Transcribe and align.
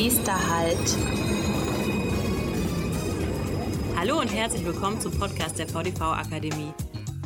Nächster 0.00 0.32
Halt. 0.32 0.96
Hallo 3.96 4.20
und 4.20 4.32
herzlich 4.32 4.64
willkommen 4.64 5.00
zum 5.00 5.10
Podcast 5.18 5.58
der 5.58 5.66
VDV 5.66 6.00
Akademie. 6.02 6.72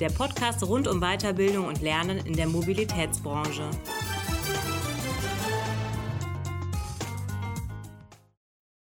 Der 0.01 0.09
Podcast 0.09 0.67
rund 0.67 0.89
um 0.89 0.99
Weiterbildung 0.99 1.67
und 1.67 1.83
Lernen 1.83 2.25
in 2.25 2.33
der 2.33 2.47
Mobilitätsbranche. 2.47 3.69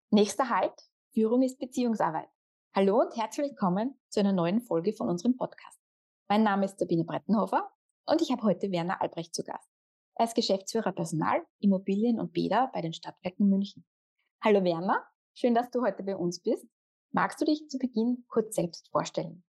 Nächster 0.09 0.49
Halt. 0.49 0.89
Führung 1.13 1.41
ist 1.41 1.59
Beziehungsarbeit. 1.59 2.29
Hallo 2.73 3.01
und 3.01 3.17
herzlich 3.17 3.49
willkommen 3.49 3.99
zu 4.07 4.21
einer 4.21 4.31
neuen 4.31 4.61
Folge 4.61 4.93
von 4.93 5.09
unserem 5.09 5.35
Podcast. 5.35 5.81
Mein 6.29 6.43
Name 6.43 6.63
ist 6.63 6.79
Sabine 6.79 7.03
Brettenhofer 7.03 7.69
und 8.05 8.21
ich 8.21 8.31
habe 8.31 8.43
heute 8.43 8.71
Werner 8.71 9.01
Albrecht 9.01 9.35
zu 9.35 9.43
Gast. 9.43 9.74
Er 10.17 10.25
ist 10.25 10.35
Geschäftsführer 10.35 10.93
Personal, 10.93 11.45
Immobilien 11.59 12.21
und 12.21 12.31
Bäder 12.31 12.71
bei 12.73 12.79
den 12.79 12.93
Stadtwerken 12.93 13.49
München. 13.49 13.83
Hallo 14.41 14.63
Werner, 14.63 15.05
schön, 15.33 15.53
dass 15.53 15.69
du 15.71 15.81
heute 15.81 16.03
bei 16.03 16.15
uns 16.15 16.41
bist. 16.41 16.65
Magst 17.11 17.41
du 17.41 17.45
dich 17.45 17.67
zu 17.67 17.77
Beginn 17.77 18.23
kurz 18.29 18.55
selbst 18.55 18.89
vorstellen? 18.91 19.43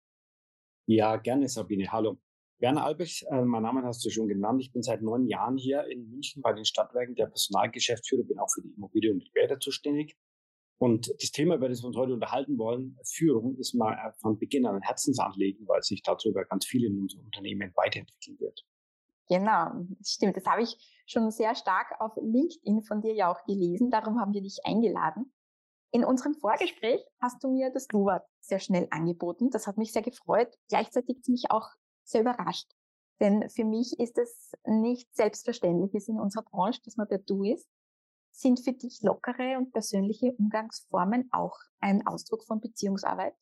Ja, 0.88 1.18
gerne 1.18 1.48
Sabine. 1.48 1.92
Hallo. 1.92 2.18
Werner 2.58 2.84
Albrecht, 2.84 3.24
äh, 3.30 3.44
mein 3.44 3.62
Name 3.62 3.84
hast 3.84 4.04
du 4.04 4.10
schon 4.10 4.26
genannt. 4.26 4.60
Ich 4.60 4.72
bin 4.72 4.82
seit 4.82 5.02
neun 5.02 5.28
Jahren 5.28 5.56
hier 5.56 5.84
in 5.86 6.10
München 6.10 6.42
bei 6.42 6.52
den 6.52 6.64
Stadtwerken 6.64 7.14
der 7.14 7.26
Personalgeschäftsführer, 7.26 8.24
bin 8.24 8.40
auch 8.40 8.50
für 8.50 8.62
die 8.62 8.72
Immobilien 8.76 9.14
und 9.14 9.24
die 9.24 9.30
Bäder 9.30 9.60
zuständig. 9.60 10.16
Und 10.78 11.14
das 11.22 11.30
Thema, 11.30 11.54
über 11.54 11.68
das 11.68 11.82
wir 11.82 11.86
uns 11.86 11.96
heute 11.96 12.14
unterhalten 12.14 12.58
wollen, 12.58 12.98
Führung, 13.04 13.56
ist 13.58 13.74
mal 13.74 13.92
äh, 13.92 14.12
von 14.20 14.36
Beginn 14.36 14.66
an 14.66 14.74
ein 14.74 14.82
Herzensanliegen, 14.82 15.68
weil 15.68 15.82
sich 15.84 16.02
darüber 16.02 16.44
ganz 16.44 16.66
viel 16.66 16.84
in 16.86 17.02
unserem 17.02 17.24
Unternehmen 17.24 17.70
weiterentwickeln 17.76 18.40
wird. 18.40 18.66
Genau, 19.28 19.72
stimmt. 20.04 20.36
Das 20.36 20.46
habe 20.46 20.62
ich 20.62 21.02
schon 21.06 21.30
sehr 21.30 21.54
stark 21.54 22.00
auf 22.00 22.12
LinkedIn 22.16 22.82
von 22.82 23.00
dir 23.00 23.14
ja 23.14 23.30
auch 23.30 23.44
gelesen. 23.44 23.90
Darum 23.90 24.20
haben 24.20 24.32
wir 24.32 24.42
dich 24.42 24.60
eingeladen. 24.64 25.32
In 25.90 26.04
unserem 26.04 26.34
Vorgespräch 26.34 27.00
hast 27.20 27.42
du 27.42 27.48
mir 27.48 27.70
das 27.70 27.86
Du-Wort 27.86 28.24
sehr 28.40 28.58
schnell 28.58 28.86
angeboten. 28.90 29.50
Das 29.50 29.66
hat 29.66 29.78
mich 29.78 29.92
sehr 29.92 30.02
gefreut. 30.02 30.54
Gleichzeitig 30.68 31.18
mich 31.26 31.50
auch 31.50 31.68
sehr 32.04 32.20
überrascht. 32.20 32.70
Denn 33.20 33.48
für 33.48 33.64
mich 33.64 33.98
ist 33.98 34.18
es 34.18 34.52
nicht 34.64 35.14
selbstverständlich 35.16 36.08
in 36.08 36.20
unserer 36.20 36.42
Branche, 36.42 36.80
dass 36.84 36.96
man 36.96 37.08
per 37.08 37.18
Du 37.18 37.44
ist. 37.44 37.66
Sind 38.30 38.60
für 38.60 38.74
dich 38.74 39.00
lockere 39.00 39.56
und 39.56 39.72
persönliche 39.72 40.32
Umgangsformen 40.32 41.30
auch 41.32 41.56
ein 41.80 42.06
Ausdruck 42.06 42.44
von 42.44 42.60
Beziehungsarbeit? 42.60 43.34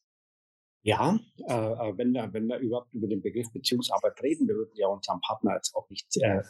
Ja, 0.87 1.19
äh, 1.49 1.53
äh, 1.55 1.97
wenn, 1.97 2.13
wir, 2.13 2.31
wenn 2.35 2.47
wir 2.47 2.59
überhaupt 2.59 2.93
über 2.93 3.09
den 3.09 3.23
Begriff 3.23 3.51
Beziehungsarbeit 3.51 4.23
reden, 4.23 4.47
wir 4.47 4.55
würden 4.55 4.75
ja 4.75 4.87
unseren 4.87 5.19
Partner 5.23 5.55
jetzt 5.55 5.75
auch 5.75 5.89
nicht 5.89 6.07
äh, 6.21 6.37
äh 6.37 6.43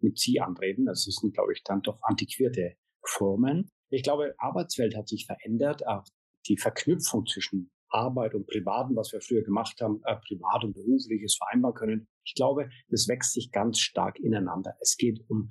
mit 0.00 0.18
Sie 0.18 0.40
anreden. 0.40 0.86
Das 0.86 1.04
sind, 1.04 1.34
glaube 1.34 1.52
ich, 1.52 1.62
dann 1.62 1.82
doch 1.82 1.98
antiquierte 2.02 2.76
Formen. 3.04 3.70
Ich 3.90 4.02
glaube, 4.02 4.34
Arbeitswelt 4.38 4.96
hat 4.96 5.08
sich 5.08 5.26
verändert. 5.26 5.86
Auch 5.86 6.04
die 6.48 6.56
Verknüpfung 6.56 7.26
zwischen 7.26 7.70
Arbeit 7.90 8.34
und 8.34 8.46
Privaten, 8.46 8.96
was 8.96 9.12
wir 9.12 9.20
früher 9.20 9.42
gemacht 9.42 9.78
haben, 9.82 10.00
äh, 10.04 10.16
privat 10.26 10.64
und 10.64 10.72
berufliches 10.72 11.36
vereinbaren 11.36 11.74
können. 11.74 12.08
Ich 12.24 12.34
glaube, 12.34 12.70
das 12.88 13.08
wächst 13.08 13.32
sich 13.32 13.52
ganz 13.52 13.78
stark 13.78 14.18
ineinander. 14.18 14.74
Es 14.80 14.96
geht 14.96 15.20
um 15.28 15.50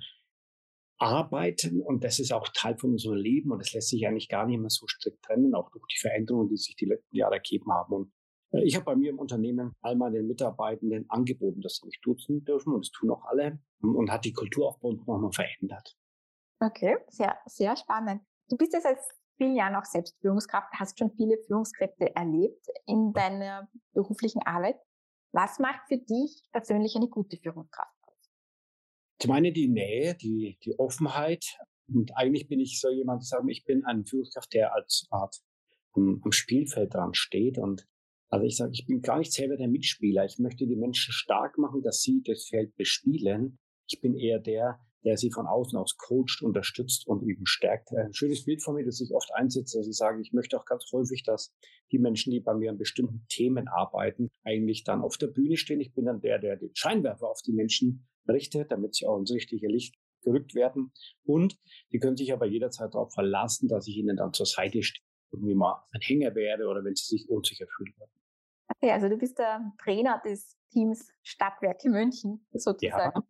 Arbeiten 0.98 1.80
und 1.80 2.02
das 2.02 2.18
ist 2.18 2.32
auch 2.32 2.48
Teil 2.48 2.76
von 2.76 2.90
unserem 2.90 3.16
Leben 3.16 3.52
und 3.52 3.60
es 3.60 3.72
lässt 3.72 3.88
sich 3.88 4.06
eigentlich 4.06 4.28
gar 4.28 4.46
nicht 4.46 4.58
mehr 4.58 4.70
so 4.70 4.86
strikt 4.88 5.22
trennen, 5.22 5.54
auch 5.54 5.70
durch 5.70 5.84
die 5.86 6.00
Veränderungen, 6.00 6.48
die 6.48 6.56
sich 6.56 6.74
die 6.74 6.86
letzten 6.86 7.16
Jahre 7.16 7.34
ergeben 7.34 7.72
haben. 7.72 7.94
Und 7.94 8.08
äh, 8.08 8.21
ich 8.52 8.74
habe 8.74 8.84
bei 8.84 8.96
mir 8.96 9.10
im 9.10 9.18
Unternehmen 9.18 9.74
all 9.80 9.96
meinen 9.96 10.26
Mitarbeitenden 10.26 11.08
angeboten, 11.08 11.60
dass 11.62 11.76
sie 11.76 11.86
mich 11.86 12.00
duzen 12.02 12.44
dürfen 12.44 12.74
und 12.74 12.84
das 12.84 12.90
tun 12.90 13.10
auch 13.10 13.24
alle 13.24 13.58
und 13.80 14.10
hat 14.10 14.24
die 14.24 14.32
Kultur 14.32 14.68
auch 14.68 14.78
bei 14.78 14.88
uns 14.88 15.06
nochmal 15.06 15.32
verändert. 15.32 15.96
Okay, 16.60 16.96
sehr, 17.08 17.36
sehr 17.46 17.76
spannend. 17.76 18.22
Du 18.48 18.56
bist 18.56 18.72
jetzt 18.72 18.84
seit 18.84 18.98
vielen 19.36 19.56
Jahren 19.56 19.74
auch 19.74 19.84
selbst 19.84 20.16
Führungskraft, 20.20 20.72
hast 20.74 20.98
schon 20.98 21.10
viele 21.16 21.38
Führungskräfte 21.46 22.14
erlebt 22.14 22.66
in 22.86 23.12
deiner 23.12 23.68
beruflichen 23.92 24.42
Arbeit. 24.42 24.76
Was 25.32 25.58
macht 25.58 25.88
für 25.88 25.98
dich 25.98 26.42
persönlich 26.52 26.94
eine 26.94 27.08
gute 27.08 27.38
Führungskraft? 27.38 27.90
Zum 29.18 29.32
einen 29.32 29.54
die 29.54 29.68
Nähe, 29.68 30.14
die, 30.14 30.58
die 30.62 30.78
Offenheit. 30.78 31.56
Und 31.88 32.16
eigentlich 32.16 32.48
bin 32.48 32.60
ich 32.60 32.80
so 32.80 32.90
jemand, 32.90 33.24
sagen, 33.24 33.48
ich 33.48 33.64
bin 33.64 33.84
ein 33.84 34.04
Führungskraft, 34.04 34.52
der 34.52 34.74
als 34.74 35.06
Art 35.10 35.40
am, 35.94 36.20
am 36.22 36.32
Spielfeld 36.32 36.94
dran 36.94 37.14
steht. 37.14 37.58
Und 37.58 37.86
also 38.32 38.46
ich 38.46 38.56
sage, 38.56 38.72
ich 38.72 38.86
bin 38.86 39.02
gar 39.02 39.18
nicht 39.18 39.30
selber 39.30 39.58
der 39.58 39.68
Mitspieler. 39.68 40.24
Ich 40.24 40.38
möchte 40.38 40.66
die 40.66 40.74
Menschen 40.74 41.12
stark 41.12 41.58
machen, 41.58 41.82
dass 41.82 42.00
sie 42.00 42.22
das 42.24 42.46
Feld 42.48 42.74
bespielen. 42.76 43.58
Ich 43.86 44.00
bin 44.00 44.16
eher 44.16 44.38
der, 44.38 44.80
der 45.04 45.18
sie 45.18 45.30
von 45.30 45.46
außen 45.46 45.78
aus 45.78 45.98
coacht, 45.98 46.40
unterstützt 46.40 47.06
und 47.06 47.28
eben 47.28 47.44
stärkt. 47.44 47.92
Ein 47.92 48.14
schönes 48.14 48.46
Bild 48.46 48.62
von 48.62 48.74
mir, 48.74 48.86
das 48.86 49.02
ich 49.02 49.12
oft 49.12 49.28
einsetze, 49.34 49.76
dass 49.76 49.86
ich 49.86 49.96
sage, 49.96 50.22
ich 50.22 50.32
möchte 50.32 50.58
auch 50.58 50.64
ganz 50.64 50.86
häufig, 50.92 51.24
dass 51.24 51.52
die 51.90 51.98
Menschen, 51.98 52.30
die 52.30 52.40
bei 52.40 52.54
mir 52.54 52.70
an 52.70 52.78
bestimmten 52.78 53.26
Themen 53.28 53.68
arbeiten, 53.68 54.30
eigentlich 54.44 54.82
dann 54.84 55.02
auf 55.02 55.18
der 55.18 55.26
Bühne 55.26 55.58
stehen. 55.58 55.82
Ich 55.82 55.92
bin 55.92 56.06
dann 56.06 56.22
der, 56.22 56.38
der 56.38 56.56
den 56.56 56.74
Scheinwerfer 56.74 57.28
auf 57.28 57.42
die 57.42 57.52
Menschen 57.52 58.08
richtet, 58.26 58.72
damit 58.72 58.94
sie 58.94 59.04
auch 59.04 59.18
ins 59.18 59.30
richtige 59.30 59.68
Licht 59.68 59.94
gerückt 60.22 60.54
werden. 60.54 60.90
Und 61.24 61.58
die 61.92 61.98
können 61.98 62.16
sich 62.16 62.32
aber 62.32 62.46
jederzeit 62.46 62.94
darauf 62.94 63.12
verlassen, 63.12 63.68
dass 63.68 63.86
ich 63.88 63.98
ihnen 63.98 64.16
dann 64.16 64.32
zur 64.32 64.46
Seite 64.46 64.82
stehe, 64.82 65.04
irgendwie 65.32 65.54
mal 65.54 65.84
ein 65.92 66.00
Hänger 66.00 66.34
werde 66.34 66.66
oder 66.66 66.82
wenn 66.82 66.94
sie 66.94 67.04
sich 67.04 67.28
unsicher 67.28 67.66
fühlen 67.76 67.92
würden. 67.98 68.21
Okay, 68.68 68.90
also 68.90 69.08
du 69.08 69.16
bist 69.16 69.38
der 69.38 69.72
Trainer 69.82 70.20
des 70.24 70.56
Teams 70.70 71.12
Stadtwerke 71.22 71.90
München 71.90 72.46
sozusagen. 72.52 73.12
Ja. 73.14 73.22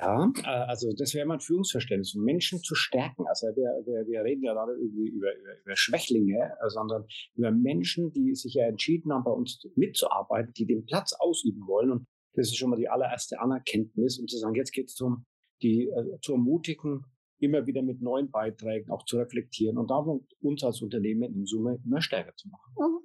Ja, 0.00 0.32
äh, 0.42 0.46
also 0.46 0.92
das 0.92 1.14
wäre 1.14 1.26
mein 1.26 1.40
Führungsverständnis, 1.40 2.14
um 2.16 2.24
Menschen 2.24 2.60
zu 2.60 2.74
stärken. 2.74 3.26
Also 3.28 3.46
wir, 3.48 3.86
wir, 3.86 4.06
wir 4.06 4.24
reden 4.24 4.42
ja 4.42 4.52
gerade 4.52 4.72
irgendwie 4.72 5.08
über, 5.08 5.32
über, 5.36 5.60
über 5.64 5.76
Schwächlinge, 5.76 6.52
sondern 6.66 7.06
über 7.36 7.52
Menschen, 7.52 8.12
die 8.12 8.34
sich 8.34 8.54
ja 8.54 8.66
entschieden 8.66 9.12
haben, 9.12 9.24
bei 9.24 9.30
uns 9.30 9.62
mitzuarbeiten, 9.76 10.52
die 10.54 10.66
den 10.66 10.84
Platz 10.84 11.12
ausüben 11.12 11.66
wollen. 11.66 11.92
Und 11.92 12.06
das 12.34 12.48
ist 12.48 12.56
schon 12.56 12.70
mal 12.70 12.76
die 12.76 12.88
allererste 12.88 13.38
Anerkenntnis, 13.38 14.18
um 14.18 14.26
zu 14.26 14.36
sagen, 14.38 14.56
jetzt 14.56 14.72
geht 14.72 14.86
es 14.86 14.96
darum, 14.96 15.26
die 15.62 15.88
äh, 15.88 16.18
zu 16.20 16.32
ermutigen, 16.32 17.04
immer 17.38 17.66
wieder 17.66 17.82
mit 17.82 18.00
neuen 18.00 18.30
Beiträgen 18.30 18.90
auch 18.90 19.04
zu 19.04 19.18
reflektieren 19.18 19.78
und 19.78 19.90
da 19.90 20.04
uns 20.40 20.64
als 20.64 20.82
Unternehmen 20.82 21.34
in 21.34 21.46
Summe 21.46 21.78
immer 21.84 22.00
stärker 22.00 22.34
zu 22.36 22.48
machen. 22.48 22.74
Mhm. 22.76 23.00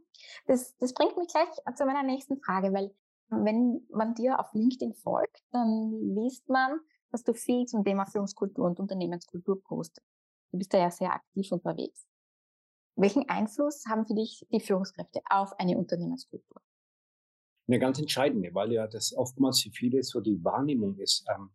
Das, 0.48 0.76
das 0.78 0.94
bringt 0.94 1.18
mich 1.18 1.28
gleich 1.28 1.50
zu 1.76 1.86
meiner 1.86 2.04
nächsten 2.04 2.40
Frage, 2.42 2.74
weil 2.74 2.92
wenn 3.30 3.86
man 3.90 4.16
dir 4.16 4.40
auf 4.40 4.54
LinkedIn 4.54 4.94
folgt, 4.96 5.44
dann 5.52 5.92
liest 6.16 6.50
man, 6.50 6.80
dass 7.12 7.24
du 7.24 7.34
viel 7.34 7.66
zum 7.66 7.84
Thema 7.84 8.06
Führungskultur 8.06 8.66
und 8.66 8.80
Unternehmenskultur 8.80 9.62
postest. 9.62 10.06
Du 10.52 10.58
bist 10.58 10.74
da 10.74 10.80
ja 10.80 10.92
sehr 10.92 11.14
aktiv 11.14 11.52
unterwegs. 11.52 12.08
Welchen 12.96 13.30
Einfluss 13.30 13.86
haben 13.88 14.06
für 14.06 14.16
dich 14.16 14.46
die 14.52 14.60
Führungskräfte 14.60 15.22
auf 15.30 15.58
eine 15.60 15.78
Unternehmenskultur? 15.78 16.62
Eine 17.68 17.80
ganz 17.80 18.00
entscheidende, 18.00 18.54
weil 18.54 18.74
ja 18.74 18.88
das 18.88 19.16
oftmals 19.16 19.62
für 19.62 19.70
viele 19.70 20.02
so 20.02 20.22
die 20.22 20.44
Wahrnehmung 20.44 20.98
ist. 20.98 21.24
Ähm, 21.34 21.52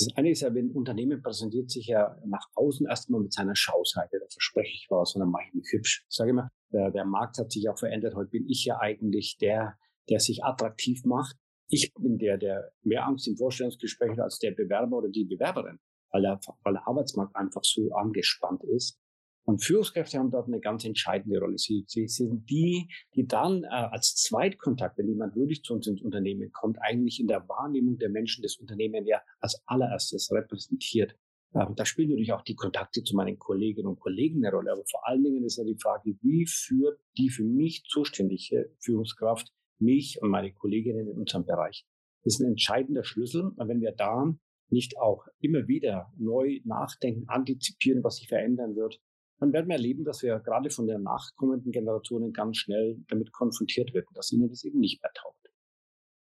das 0.00 0.16
eine 0.16 0.30
ist 0.30 0.40
ja, 0.40 0.54
wenn 0.54 0.70
ein 0.70 0.76
Unternehmen 0.76 1.22
präsentiert 1.22 1.70
sich 1.70 1.86
ja 1.86 2.16
nach 2.26 2.46
außen 2.54 2.86
erstmal 2.86 3.20
mit 3.20 3.32
seiner 3.32 3.54
Schauseite, 3.54 4.18
da 4.18 4.26
verspreche 4.30 4.72
ich 4.72 4.86
was 4.90 5.14
und 5.14 5.20
dann 5.20 5.30
mache 5.30 5.44
ich 5.48 5.54
mich 5.54 5.68
hübsch. 5.70 6.04
Sage 6.08 6.30
immer, 6.30 6.50
der, 6.72 6.90
der 6.90 7.04
Markt 7.04 7.38
hat 7.38 7.50
sich 7.50 7.68
auch 7.68 7.78
verändert. 7.78 8.14
Heute 8.14 8.30
bin 8.30 8.48
ich 8.48 8.64
ja 8.64 8.78
eigentlich 8.78 9.36
der, 9.38 9.76
der 10.08 10.20
sich 10.20 10.44
attraktiv 10.44 11.04
macht. 11.04 11.36
Ich 11.68 11.92
bin 11.94 12.18
der, 12.18 12.38
der 12.38 12.72
mehr 12.82 13.06
Angst 13.06 13.28
im 13.28 13.36
Vorstellungsgespräch 13.36 14.12
hat 14.12 14.20
als 14.20 14.38
der 14.38 14.52
Bewerber 14.52 14.98
oder 14.98 15.08
die 15.08 15.24
Bewerberin, 15.24 15.78
weil 16.10 16.22
der, 16.22 16.40
weil 16.62 16.72
der 16.74 16.86
Arbeitsmarkt 16.86 17.36
einfach 17.36 17.62
so 17.62 17.92
angespannt 17.92 18.64
ist. 18.64 18.98
Und 19.44 19.64
Führungskräfte 19.64 20.18
haben 20.18 20.30
dort 20.30 20.46
eine 20.46 20.60
ganz 20.60 20.84
entscheidende 20.84 21.40
Rolle. 21.40 21.58
Sie, 21.58 21.84
sie 21.86 22.06
sind 22.06 22.48
die, 22.48 22.88
die 23.14 23.26
dann 23.26 23.64
äh, 23.64 23.68
als 23.68 24.14
Zweitkontakt, 24.14 24.98
wenn 24.98 25.08
jemand 25.08 25.34
wirklich 25.34 25.62
zu 25.62 25.74
uns 25.74 25.86
ins 25.86 26.02
Unternehmen 26.02 26.52
kommt, 26.52 26.78
eigentlich 26.80 27.20
in 27.20 27.26
der 27.26 27.48
Wahrnehmung 27.48 27.98
der 27.98 28.10
Menschen 28.10 28.42
des 28.42 28.56
Unternehmens 28.56 29.08
ja 29.08 29.20
als 29.40 29.62
allererstes 29.66 30.30
repräsentiert. 30.30 31.16
Ähm, 31.54 31.74
da 31.74 31.84
spielen 31.84 32.10
natürlich 32.10 32.32
auch 32.32 32.42
die 32.42 32.54
Kontakte 32.54 33.02
zu 33.02 33.16
meinen 33.16 33.38
Kolleginnen 33.38 33.88
und 33.88 33.98
Kollegen 33.98 34.44
eine 34.44 34.54
Rolle. 34.54 34.72
Aber 34.72 34.84
vor 34.88 35.06
allen 35.06 35.24
Dingen 35.24 35.44
ist 35.44 35.56
ja 35.56 35.64
die 35.64 35.78
Frage, 35.80 36.16
wie 36.22 36.46
führt 36.46 37.00
die 37.18 37.30
für 37.30 37.44
mich 37.44 37.84
zuständige 37.88 38.72
Führungskraft 38.78 39.52
mich 39.78 40.20
und 40.20 40.30
meine 40.30 40.52
Kolleginnen 40.52 41.08
in 41.08 41.18
unserem 41.18 41.46
Bereich. 41.46 41.86
Das 42.22 42.34
ist 42.34 42.40
ein 42.40 42.50
entscheidender 42.50 43.02
Schlüssel. 43.02 43.52
Und 43.56 43.68
wenn 43.68 43.80
wir 43.80 43.92
da 43.92 44.32
nicht 44.68 44.98
auch 44.98 45.26
immer 45.40 45.66
wieder 45.66 46.12
neu 46.16 46.60
nachdenken, 46.64 47.24
antizipieren, 47.28 48.04
was 48.04 48.16
sich 48.16 48.28
verändern 48.28 48.76
wird, 48.76 49.00
dann 49.40 49.52
werden 49.52 49.68
wir 49.68 49.76
erleben, 49.76 50.04
dass 50.04 50.22
wir 50.22 50.38
gerade 50.40 50.70
von 50.70 50.86
den 50.86 51.02
nachkommenden 51.02 51.72
Generationen 51.72 52.32
ganz 52.32 52.58
schnell 52.58 53.02
damit 53.08 53.32
konfrontiert 53.32 53.92
werden, 53.94 54.06
dass 54.14 54.30
ihnen 54.32 54.48
das 54.48 54.64
eben 54.64 54.78
nicht 54.78 55.02
mehr 55.02 55.12
taugt. 55.14 55.50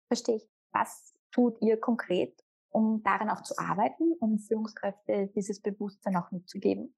Verstehe 0.07 0.37
ich. 0.37 0.47
Was 0.71 1.13
tut 1.31 1.61
ihr 1.61 1.77
konkret, 1.77 2.33
um 2.69 3.03
daran 3.03 3.29
auch 3.29 3.43
zu 3.43 3.57
arbeiten, 3.57 4.13
um 4.19 4.39
Führungskräfte 4.39 5.31
dieses 5.35 5.61
Bewusstsein 5.61 6.15
auch 6.15 6.31
mitzugeben? 6.31 6.95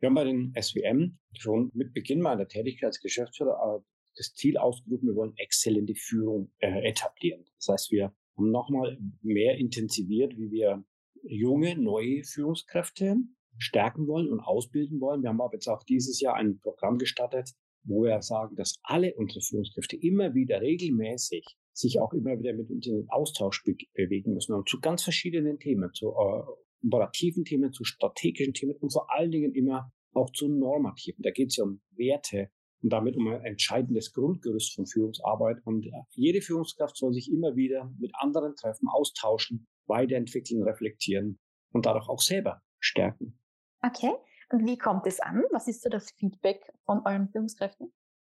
Wir 0.00 0.08
haben 0.08 0.14
bei 0.14 0.24
den 0.24 0.54
SWM 0.58 1.18
schon 1.38 1.70
mit 1.74 1.92
Beginn 1.92 2.22
meiner 2.22 2.48
Tätigkeit 2.48 2.88
als 2.88 3.00
Geschäftsführer 3.00 3.80
äh, 3.80 3.82
das 4.16 4.32
Ziel 4.32 4.56
ausgerufen, 4.56 5.08
wir 5.08 5.14
wollen 5.14 5.36
exzellente 5.36 5.94
Führung 5.94 6.50
äh, 6.58 6.88
etablieren. 6.88 7.44
Das 7.58 7.68
heißt, 7.68 7.90
wir 7.90 8.14
haben 8.36 8.50
nochmal 8.50 8.98
mehr 9.20 9.56
intensiviert, 9.58 10.36
wie 10.36 10.50
wir 10.50 10.82
junge, 11.22 11.76
neue 11.76 12.24
Führungskräfte 12.24 13.16
stärken 13.60 14.06
wollen 14.06 14.28
und 14.28 14.40
ausbilden 14.40 15.00
wollen. 15.00 15.22
Wir 15.22 15.28
haben 15.28 15.40
aber 15.40 15.54
jetzt 15.54 15.68
auch 15.68 15.82
dieses 15.84 16.20
Jahr 16.20 16.34
ein 16.34 16.58
Programm 16.60 16.98
gestartet, 16.98 17.50
wo 17.84 18.02
wir 18.02 18.20
sagen, 18.22 18.56
dass 18.56 18.80
alle 18.82 19.14
unsere 19.14 19.40
Führungskräfte 19.40 19.96
immer 19.96 20.34
wieder 20.34 20.60
regelmäßig 20.60 21.44
sich 21.72 22.00
auch 22.00 22.12
immer 22.12 22.38
wieder 22.38 22.52
mit 22.52 22.70
uns 22.70 22.86
in 22.86 22.96
den 22.96 23.10
Austausch 23.10 23.62
be 23.64 23.76
bewegen 23.94 24.34
müssen 24.34 24.54
und 24.54 24.68
zu 24.68 24.80
ganz 24.80 25.02
verschiedenen 25.02 25.58
Themen, 25.58 25.92
zu 25.92 26.08
äh, 26.08 26.86
operativen 26.86 27.44
Themen, 27.44 27.72
zu 27.72 27.84
strategischen 27.84 28.54
Themen 28.54 28.76
und 28.80 28.92
vor 28.92 29.06
allen 29.12 29.30
Dingen 29.30 29.54
immer 29.54 29.92
auch 30.12 30.30
zu 30.32 30.48
normativen. 30.48 31.22
Da 31.22 31.30
geht 31.30 31.48
es 31.48 31.56
ja 31.56 31.64
um 31.64 31.80
Werte 31.92 32.50
und 32.82 32.92
damit 32.92 33.16
um 33.16 33.28
ein 33.28 33.44
entscheidendes 33.44 34.12
Grundgerüst 34.12 34.74
von 34.74 34.86
Führungsarbeit. 34.86 35.58
Und 35.64 35.86
äh, 35.86 35.90
jede 36.14 36.40
Führungskraft 36.40 36.96
soll 36.96 37.12
sich 37.12 37.30
immer 37.30 37.56
wieder 37.56 37.92
mit 37.98 38.12
anderen 38.14 38.56
treffen, 38.56 38.88
austauschen, 38.88 39.66
weiterentwickeln, 39.86 40.62
reflektieren 40.62 41.38
und 41.72 41.86
dadurch 41.86 42.08
auch 42.08 42.20
selber 42.20 42.62
stärken. 42.78 43.39
Okay. 43.82 44.12
Und 44.52 44.66
wie 44.66 44.76
kommt 44.76 45.06
es 45.06 45.20
an? 45.20 45.44
Was 45.52 45.68
ist 45.68 45.82
so 45.82 45.88
das 45.88 46.10
Feedback 46.12 46.72
von 46.84 47.02
euren 47.04 47.28
Führungskräften? 47.28 47.92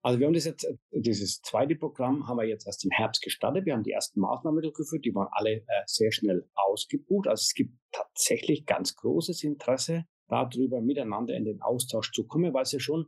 Also 0.02 0.18
wir 0.18 0.26
haben 0.26 0.34
das 0.34 0.46
jetzt, 0.46 0.66
dieses 0.90 1.42
zweite 1.42 1.76
Programm 1.76 2.26
haben 2.26 2.38
wir 2.38 2.46
jetzt 2.46 2.66
erst 2.66 2.84
im 2.84 2.90
Herbst 2.90 3.22
gestartet. 3.22 3.66
Wir 3.66 3.74
haben 3.74 3.82
die 3.82 3.92
ersten 3.92 4.20
Maßnahmen 4.20 4.62
durchgeführt, 4.62 5.04
die 5.04 5.14
waren 5.14 5.28
alle 5.30 5.56
äh, 5.56 5.64
sehr 5.86 6.10
schnell 6.10 6.48
ausgebucht. 6.54 7.28
Also 7.28 7.42
es 7.42 7.54
gibt 7.54 7.74
tatsächlich 7.92 8.64
ganz 8.64 8.96
großes 8.96 9.44
Interesse 9.44 10.06
darüber, 10.28 10.80
miteinander 10.80 11.34
in 11.34 11.44
den 11.44 11.60
Austausch 11.60 12.12
zu 12.12 12.26
kommen, 12.26 12.54
weil 12.54 12.62
es 12.62 12.72
ja 12.72 12.80
schon 12.80 13.06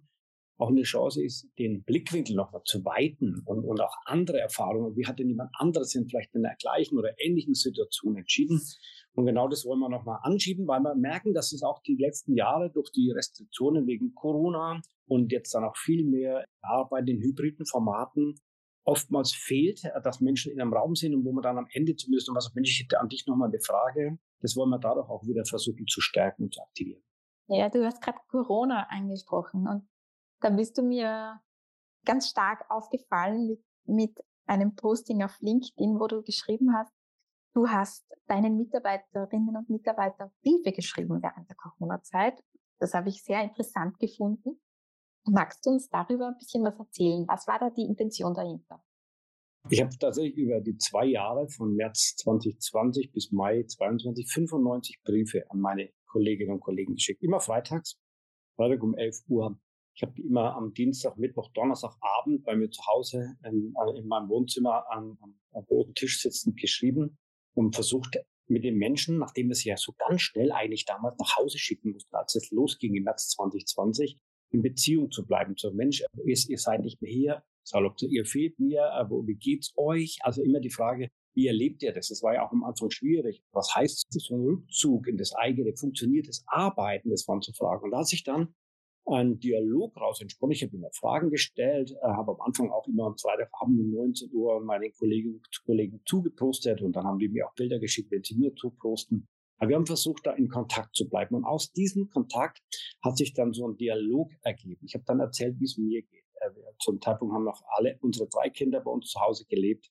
auch 0.58 0.68
eine 0.68 0.82
Chance 0.82 1.24
ist, 1.24 1.48
den 1.58 1.82
Blickwinkel 1.82 2.36
nochmal 2.36 2.62
zu 2.64 2.84
weiten 2.84 3.42
und, 3.46 3.64
und 3.64 3.80
auch 3.80 3.94
andere 4.04 4.38
Erfahrungen. 4.38 4.94
Wie 4.96 5.06
hat 5.06 5.18
denn 5.18 5.28
jemand 5.28 5.50
anderes 5.54 5.94
in 5.94 6.06
vielleicht 6.08 6.34
in 6.34 6.42
der 6.42 6.56
gleichen 6.60 6.98
oder 6.98 7.14
ähnlichen 7.18 7.54
Situation 7.54 8.16
entschieden? 8.16 8.60
Und 9.14 9.26
genau 9.26 9.48
das 9.48 9.64
wollen 9.66 9.80
wir 9.80 9.90
nochmal 9.90 10.20
anschieben, 10.22 10.66
weil 10.66 10.80
wir 10.80 10.94
merken, 10.94 11.34
dass 11.34 11.52
es 11.52 11.62
auch 11.62 11.82
die 11.82 11.96
letzten 11.96 12.34
Jahre 12.34 12.70
durch 12.70 12.90
die 12.92 13.10
Restriktionen 13.10 13.86
wegen 13.86 14.14
Corona 14.14 14.80
und 15.06 15.32
jetzt 15.32 15.54
dann 15.54 15.64
auch 15.64 15.76
viel 15.76 16.04
mehr 16.04 16.46
Arbeit 16.62 17.08
in 17.08 17.20
hybriden 17.20 17.66
Formaten 17.66 18.40
oftmals 18.84 19.32
fehlt, 19.32 19.82
dass 20.02 20.20
Menschen 20.20 20.52
in 20.52 20.60
einem 20.60 20.72
Raum 20.72 20.94
sind 20.94 21.14
und 21.14 21.24
wo 21.24 21.32
man 21.32 21.42
dann 21.42 21.58
am 21.58 21.68
Ende 21.72 21.94
zumindest 21.94 22.28
noch 22.28 22.34
was, 22.34 22.52
Mensch, 22.54 22.70
ich 22.70 22.84
hätte 22.84 23.00
an 23.00 23.08
dich 23.08 23.26
nochmal 23.26 23.48
eine 23.48 23.60
Frage. 23.60 24.18
Das 24.40 24.56
wollen 24.56 24.70
wir 24.70 24.78
dadurch 24.78 25.08
auch 25.08 25.24
wieder 25.24 25.44
versuchen 25.44 25.86
zu 25.86 26.00
stärken 26.00 26.44
und 26.44 26.54
zu 26.54 26.62
aktivieren. 26.62 27.02
Ja, 27.48 27.68
du 27.68 27.84
hast 27.84 28.02
gerade 28.02 28.18
Corona 28.28 28.86
angesprochen 28.88 29.68
und 29.68 29.88
da 30.40 30.50
bist 30.50 30.78
du 30.78 30.82
mir 30.82 31.40
ganz 32.04 32.28
stark 32.28 32.64
aufgefallen 32.70 33.46
mit, 33.46 33.64
mit 33.84 34.24
einem 34.46 34.74
Posting 34.74 35.22
auf 35.22 35.38
LinkedIn, 35.40 36.00
wo 36.00 36.08
du 36.08 36.22
geschrieben 36.22 36.74
hast, 36.74 36.92
du 37.54 37.68
hast 37.68 38.04
deinen 38.26 38.56
Mitarbeiterinnen 38.56 39.56
und 39.56 39.68
Mitarbeitern 39.68 40.30
Briefe 40.42 40.72
geschrieben 40.72 41.22
während 41.22 41.48
der 41.48 41.56
Corona-Zeit. 41.56 42.42
Das 42.78 42.94
habe 42.94 43.10
ich 43.10 43.22
sehr 43.22 43.42
interessant 43.42 43.98
gefunden. 43.98 44.60
Magst 45.24 45.64
du 45.64 45.70
uns 45.70 45.88
darüber 45.88 46.28
ein 46.28 46.38
bisschen 46.38 46.64
was 46.64 46.78
erzählen? 46.78 47.24
Was 47.28 47.46
war 47.46 47.58
da 47.58 47.70
die 47.70 47.82
Intention 47.82 48.34
dahinter? 48.34 48.82
Ich 49.70 49.80
habe 49.80 49.96
tatsächlich 49.96 50.36
über 50.36 50.60
die 50.60 50.76
zwei 50.76 51.04
Jahre 51.06 51.48
von 51.48 51.76
März 51.76 52.16
2020 52.16 53.12
bis 53.12 53.30
Mai 53.30 53.62
2022 53.62 54.28
95 54.32 55.02
Briefe 55.04 55.48
an 55.50 55.60
meine 55.60 55.90
Kolleginnen 56.06 56.54
und 56.54 56.60
Kollegen 56.60 56.94
geschickt. 56.94 57.22
Immer 57.22 57.38
freitags, 57.38 57.96
Freitag 58.56 58.82
um 58.82 58.96
11 58.96 59.20
Uhr. 59.28 59.60
Ich 59.94 60.02
habe 60.02 60.20
immer 60.20 60.56
am 60.56 60.72
Dienstag, 60.72 61.16
Mittwoch, 61.16 61.52
Donnerstagabend 61.52 62.44
bei 62.44 62.56
mir 62.56 62.70
zu 62.70 62.82
Hause 62.86 63.36
in, 63.44 63.72
in 63.94 64.08
meinem 64.08 64.28
Wohnzimmer 64.28 64.84
am, 64.90 65.16
am 65.20 65.64
roten 65.64 65.94
Tisch 65.94 66.20
sitzend 66.20 66.58
geschrieben 66.58 67.18
und 67.54 67.74
versucht 67.74 68.18
mit 68.48 68.64
den 68.64 68.76
Menschen, 68.76 69.18
nachdem 69.18 69.48
wir 69.48 69.54
sie 69.54 69.70
ja 69.70 69.76
so 69.76 69.94
ganz 69.98 70.22
schnell 70.22 70.52
eigentlich 70.52 70.84
damals 70.84 71.16
nach 71.18 71.36
Hause 71.36 71.58
schicken 71.58 71.92
mussten, 71.92 72.14
als 72.14 72.34
es 72.34 72.50
losging 72.50 72.94
im 72.94 73.04
März 73.04 73.28
2020, 73.30 74.18
in 74.52 74.62
Beziehung 74.62 75.10
zu 75.10 75.26
bleiben. 75.26 75.54
So, 75.56 75.72
Mensch, 75.72 76.04
ihr, 76.24 76.58
seid 76.58 76.82
nicht 76.82 77.00
mehr 77.00 77.10
hier. 77.10 77.42
Salopp, 77.64 77.96
ihr 78.02 78.26
fehlt 78.26 78.58
mir, 78.58 78.92
aber 78.92 79.26
wie 79.26 79.36
geht's 79.36 79.72
euch? 79.76 80.18
Also 80.22 80.42
immer 80.42 80.60
die 80.60 80.70
Frage, 80.70 81.08
wie 81.34 81.46
erlebt 81.46 81.82
ihr 81.82 81.92
das? 81.92 82.08
Das 82.08 82.22
war 82.22 82.34
ja 82.34 82.46
auch 82.46 82.52
am 82.52 82.64
Anfang 82.64 82.90
schwierig. 82.90 83.42
Was 83.52 83.74
heißt 83.74 84.06
so 84.10 84.34
ein 84.34 84.42
Rückzug 84.42 85.06
in 85.06 85.16
das 85.16 85.32
eigene, 85.34 85.74
funktioniertes 85.74 86.44
Arbeiten? 86.46 87.10
Das 87.10 87.26
waren 87.28 87.40
so 87.40 87.52
Fragen. 87.52 87.84
Und 87.84 87.92
da 87.92 87.98
hat 87.98 88.08
sich 88.08 88.24
dann 88.24 88.54
ein 89.06 89.38
Dialog 89.38 89.96
raus 90.00 90.20
entsponnen. 90.20 90.52
Ich 90.52 90.62
habe 90.62 90.76
immer 90.76 90.90
Fragen 90.92 91.30
gestellt, 91.30 91.92
äh, 92.02 92.06
habe 92.06 92.32
am 92.32 92.40
Anfang 92.40 92.70
auch 92.70 92.86
immer 92.86 93.06
am 93.06 93.18
Freitagabend 93.18 93.80
um 93.80 93.90
19 93.90 94.30
Uhr 94.32 94.60
meine 94.60 94.90
Kolleginnen 94.90 95.40
Kollegen 95.64 96.00
zugepostet 96.06 96.82
und 96.82 96.94
dann 96.94 97.04
haben 97.04 97.18
die 97.18 97.28
mir 97.28 97.46
auch 97.46 97.54
Bilder 97.54 97.78
geschickt, 97.78 98.10
wenn 98.10 98.22
sie 98.22 98.36
mir 98.36 98.54
zuposten. 98.54 99.28
Aber 99.58 99.68
wir 99.68 99.76
haben 99.76 99.86
versucht, 99.86 100.26
da 100.26 100.32
in 100.32 100.48
Kontakt 100.48 100.96
zu 100.96 101.08
bleiben. 101.08 101.36
Und 101.36 101.44
aus 101.44 101.70
diesem 101.70 102.08
Kontakt 102.10 102.60
hat 103.00 103.16
sich 103.16 103.32
dann 103.32 103.52
so 103.52 103.68
ein 103.68 103.76
Dialog 103.76 104.32
ergeben. 104.42 104.84
Ich 104.84 104.94
habe 104.94 105.04
dann 105.06 105.20
erzählt, 105.20 105.60
wie 105.60 105.64
es 105.64 105.78
mir 105.78 106.02
geht. 106.02 106.24
Äh, 106.40 106.50
zum 106.80 107.00
Zeitpunkt 107.00 107.32
haben 107.32 107.44
noch 107.44 107.62
alle 107.76 107.96
unsere 108.00 108.28
drei 108.28 108.50
Kinder 108.50 108.80
bei 108.80 108.90
uns 108.90 109.10
zu 109.10 109.20
Hause 109.20 109.44
gelebt. 109.48 109.88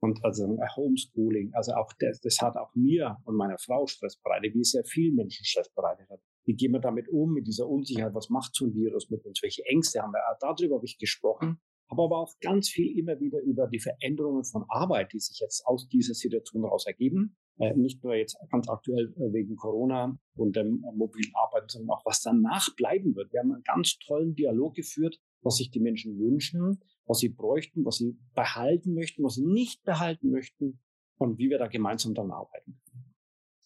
Und 0.00 0.24
also 0.24 0.58
Homeschooling, 0.74 1.54
also 1.54 1.74
auch 1.74 1.92
das, 2.00 2.20
das 2.20 2.40
hat 2.40 2.56
auch 2.56 2.74
mir 2.74 3.18
und 3.24 3.36
meiner 3.36 3.58
Frau 3.58 3.86
Stress 3.86 4.16
bereitet, 4.16 4.54
wie 4.54 4.60
es 4.62 4.72
sehr 4.72 4.84
vielen 4.84 5.14
Menschen 5.14 5.44
Stress 5.44 5.72
bereitet 5.72 6.10
hat. 6.10 6.20
Wie 6.44 6.54
gehen 6.54 6.72
wir 6.72 6.80
damit 6.80 7.08
um, 7.08 7.32
mit 7.32 7.46
dieser 7.46 7.68
Unsicherheit? 7.68 8.14
Was 8.14 8.28
macht 8.28 8.54
so 8.54 8.66
ein 8.66 8.74
Virus 8.74 9.10
mit 9.10 9.24
uns? 9.24 9.42
Welche 9.42 9.64
Ängste 9.66 10.00
haben 10.00 10.12
wir? 10.12 10.20
Darüber 10.40 10.76
habe 10.76 10.84
ich 10.84 10.98
gesprochen. 10.98 11.60
Habe 11.90 12.04
aber 12.04 12.18
auch 12.18 12.32
ganz 12.40 12.70
viel 12.70 12.98
immer 12.98 13.20
wieder 13.20 13.40
über 13.42 13.66
die 13.66 13.78
Veränderungen 13.78 14.44
von 14.44 14.64
Arbeit, 14.68 15.12
die 15.12 15.18
sich 15.18 15.40
jetzt 15.40 15.66
aus 15.66 15.88
dieser 15.88 16.14
Situation 16.14 16.62
heraus 16.62 16.86
ergeben. 16.86 17.36
Äh, 17.58 17.74
nicht 17.74 18.02
nur 18.02 18.14
jetzt 18.14 18.38
ganz 18.50 18.68
aktuell 18.68 19.12
äh, 19.16 19.32
wegen 19.32 19.56
Corona 19.56 20.18
und 20.34 20.56
dem 20.56 20.82
äh, 20.82 20.96
mobilen 20.96 21.32
Arbeiten, 21.34 21.68
sondern 21.68 21.90
auch 21.90 22.04
was 22.06 22.22
danach 22.22 22.74
bleiben 22.76 23.14
wird. 23.14 23.30
Wir 23.32 23.40
haben 23.40 23.52
einen 23.52 23.62
ganz 23.62 23.98
tollen 23.98 24.34
Dialog 24.34 24.74
geführt, 24.74 25.20
was 25.42 25.56
sich 25.56 25.70
die 25.70 25.80
Menschen 25.80 26.18
wünschen, 26.18 26.80
was 27.04 27.18
sie 27.18 27.28
bräuchten, 27.28 27.84
was 27.84 27.96
sie 27.96 28.18
behalten 28.34 28.94
möchten, 28.94 29.22
was 29.22 29.34
sie 29.34 29.44
nicht 29.44 29.84
behalten 29.84 30.30
möchten 30.30 30.80
und 31.18 31.38
wie 31.38 31.50
wir 31.50 31.58
da 31.58 31.66
gemeinsam 31.66 32.14
dann 32.14 32.30
arbeiten 32.30 32.80
können. 32.86 33.14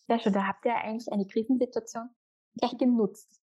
Sehr 0.08 0.19
schön. 0.19 0.32
Da 0.32 0.49
habt 0.49 0.64
ihr 0.64 0.75
eigentlich 0.75 1.12
eine 1.12 1.26
Krisensituation 1.26 2.08
gleich 2.58 2.76
genutzt. 2.79 3.41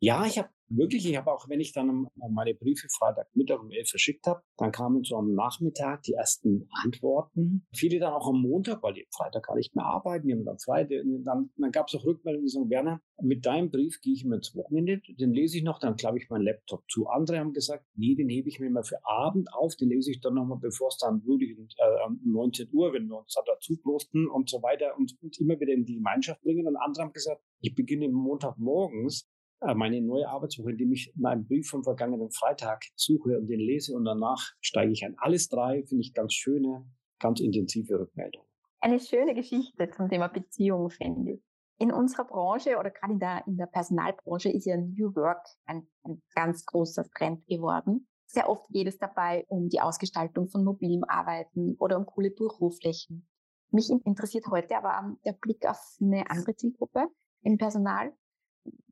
Ja, 0.00 0.24
ich 0.26 0.38
habe 0.38 0.53
wirklich, 0.68 1.08
ich 1.08 1.16
habe 1.16 1.32
auch, 1.32 1.48
wenn 1.48 1.60
ich 1.60 1.72
dann 1.72 2.06
meine 2.30 2.54
Briefe 2.54 2.88
Freitagmittag 2.88 3.60
um 3.60 3.70
elf 3.70 3.88
verschickt 3.88 4.26
habe, 4.26 4.42
dann 4.56 4.72
kamen 4.72 5.04
so 5.04 5.16
am 5.16 5.34
Nachmittag 5.34 6.02
die 6.02 6.14
ersten 6.14 6.68
Antworten. 6.82 7.66
Viele 7.74 7.98
dann 7.98 8.12
auch 8.12 8.28
am 8.28 8.40
Montag, 8.40 8.82
weil 8.82 8.94
die 8.94 9.06
Freitag 9.14 9.46
gar 9.46 9.56
nicht 9.56 9.74
mehr 9.74 9.84
arbeiten, 9.84 10.26
die 10.26 10.34
haben 10.34 10.44
dann 10.44 10.58
Freitag. 10.58 11.02
Dann, 11.24 11.50
dann 11.56 11.72
gab 11.72 11.88
es 11.88 11.94
auch 11.94 12.04
Rückmeldungen, 12.04 12.46
die 12.46 12.50
sagen, 12.50 12.70
Werner, 12.70 13.00
mit 13.22 13.46
deinem 13.46 13.70
Brief 13.70 14.00
gehe 14.00 14.14
ich 14.14 14.24
immer 14.24 14.36
ins 14.36 14.54
Wochenende, 14.54 15.00
den 15.08 15.32
lese 15.32 15.58
ich 15.58 15.64
noch, 15.64 15.78
dann 15.78 15.96
klappe 15.96 16.18
ich 16.18 16.28
meinen 16.28 16.44
Laptop 16.44 16.82
zu. 16.90 17.06
Andere 17.06 17.38
haben 17.38 17.52
gesagt, 17.52 17.84
nee, 17.94 18.14
den 18.14 18.28
hebe 18.28 18.48
ich 18.48 18.58
mir 18.58 18.70
mal 18.70 18.82
für 18.82 18.98
Abend 19.04 19.52
auf, 19.52 19.76
den 19.76 19.88
lese 19.88 20.10
ich 20.10 20.20
dann 20.20 20.34
nochmal, 20.34 20.58
bevor 20.60 20.88
es 20.88 20.98
dann 20.98 21.24
wirklich 21.24 21.56
äh, 21.78 22.06
um 22.06 22.20
19 22.24 22.68
Uhr, 22.72 22.92
wenn 22.92 23.06
wir 23.06 23.18
uns 23.18 23.34
da 23.34 23.42
dazu 23.46 23.76
posten 23.82 24.28
und 24.28 24.50
so 24.50 24.62
weiter 24.62 24.96
und, 24.98 25.16
und 25.22 25.38
immer 25.40 25.58
wieder 25.60 25.72
in 25.72 25.84
die 25.84 25.96
Gemeinschaft 25.96 26.42
bringen. 26.42 26.66
Und 26.66 26.76
andere 26.76 27.04
haben 27.04 27.12
gesagt, 27.12 27.42
ich 27.60 27.74
beginne 27.74 28.08
Montagmorgens 28.08 29.22
äh, 29.22 29.33
meine 29.60 30.00
neue 30.02 30.28
Arbeitswoche, 30.28 30.70
indem 30.70 30.92
ich 30.92 31.12
meinen 31.16 31.46
Brief 31.46 31.68
vom 31.68 31.82
vergangenen 31.82 32.30
Freitag 32.30 32.84
suche 32.96 33.38
und 33.38 33.46
den 33.46 33.60
lese 33.60 33.94
und 33.94 34.04
danach 34.04 34.52
steige 34.60 34.92
ich 34.92 35.04
an. 35.04 35.14
Alles 35.18 35.48
drei 35.48 35.84
finde 35.84 36.02
ich 36.02 36.12
ganz 36.12 36.34
schöne, 36.34 36.86
ganz 37.18 37.40
intensive 37.40 37.98
Rückmeldungen. 37.98 38.46
Eine 38.80 39.00
schöne 39.00 39.34
Geschichte 39.34 39.90
zum 39.90 40.10
Thema 40.10 40.28
Beziehung, 40.28 40.90
finde 40.90 41.32
ich. 41.32 41.42
In 41.78 41.90
unserer 41.90 42.24
Branche 42.24 42.76
oder 42.78 42.90
gerade 42.90 43.14
in 43.14 43.18
der, 43.18 43.46
in 43.46 43.56
der 43.56 43.66
Personalbranche 43.66 44.50
ist 44.50 44.66
ja 44.66 44.76
New 44.76 45.14
Work 45.16 45.44
ein, 45.64 45.88
ein 46.04 46.22
ganz 46.34 46.64
großer 46.66 47.04
Trend 47.16 47.46
geworden. 47.46 48.06
Sehr 48.26 48.48
oft 48.48 48.68
geht 48.68 48.86
es 48.86 48.98
dabei 48.98 49.44
um 49.48 49.68
die 49.68 49.80
Ausgestaltung 49.80 50.48
von 50.48 50.64
mobilem 50.64 51.04
Arbeiten 51.04 51.76
oder 51.78 51.96
um 51.96 52.06
coole 52.06 52.30
Büroflächen. 52.30 53.26
Mich 53.70 53.90
interessiert 53.90 54.46
heute 54.50 54.76
aber 54.76 55.16
der 55.24 55.32
Blick 55.32 55.66
auf 55.66 55.78
eine 56.00 56.30
andere 56.30 56.54
Zielgruppe 56.54 57.08
im 57.42 57.58
Personal, 57.58 58.12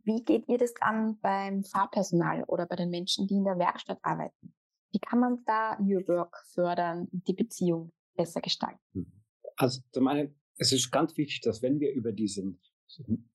wie 0.04 0.22
geht 0.24 0.48
ihr 0.48 0.58
das 0.58 0.74
an 0.80 1.18
beim 1.20 1.64
Fahrpersonal 1.64 2.44
oder 2.44 2.66
bei 2.66 2.76
den 2.76 2.90
Menschen, 2.90 3.26
die 3.26 3.34
in 3.34 3.44
der 3.44 3.58
Werkstatt 3.58 3.98
arbeiten? 4.02 4.54
Wie 4.92 4.98
kann 4.98 5.20
man 5.20 5.44
da 5.46 5.78
New 5.80 6.06
Work 6.08 6.36
fördern 6.52 7.08
und 7.12 7.26
die 7.26 7.34
Beziehung 7.34 7.92
besser 8.14 8.40
gestalten? 8.40 8.80
Mhm. 8.92 9.12
Also 9.56 9.80
zum 9.92 10.08
einen, 10.08 10.34
es 10.56 10.72
ist 10.72 10.90
ganz 10.90 11.16
wichtig, 11.16 11.40
dass 11.40 11.62
wenn 11.62 11.80
wir 11.80 11.92
über 11.92 12.12
diesen 12.12 12.60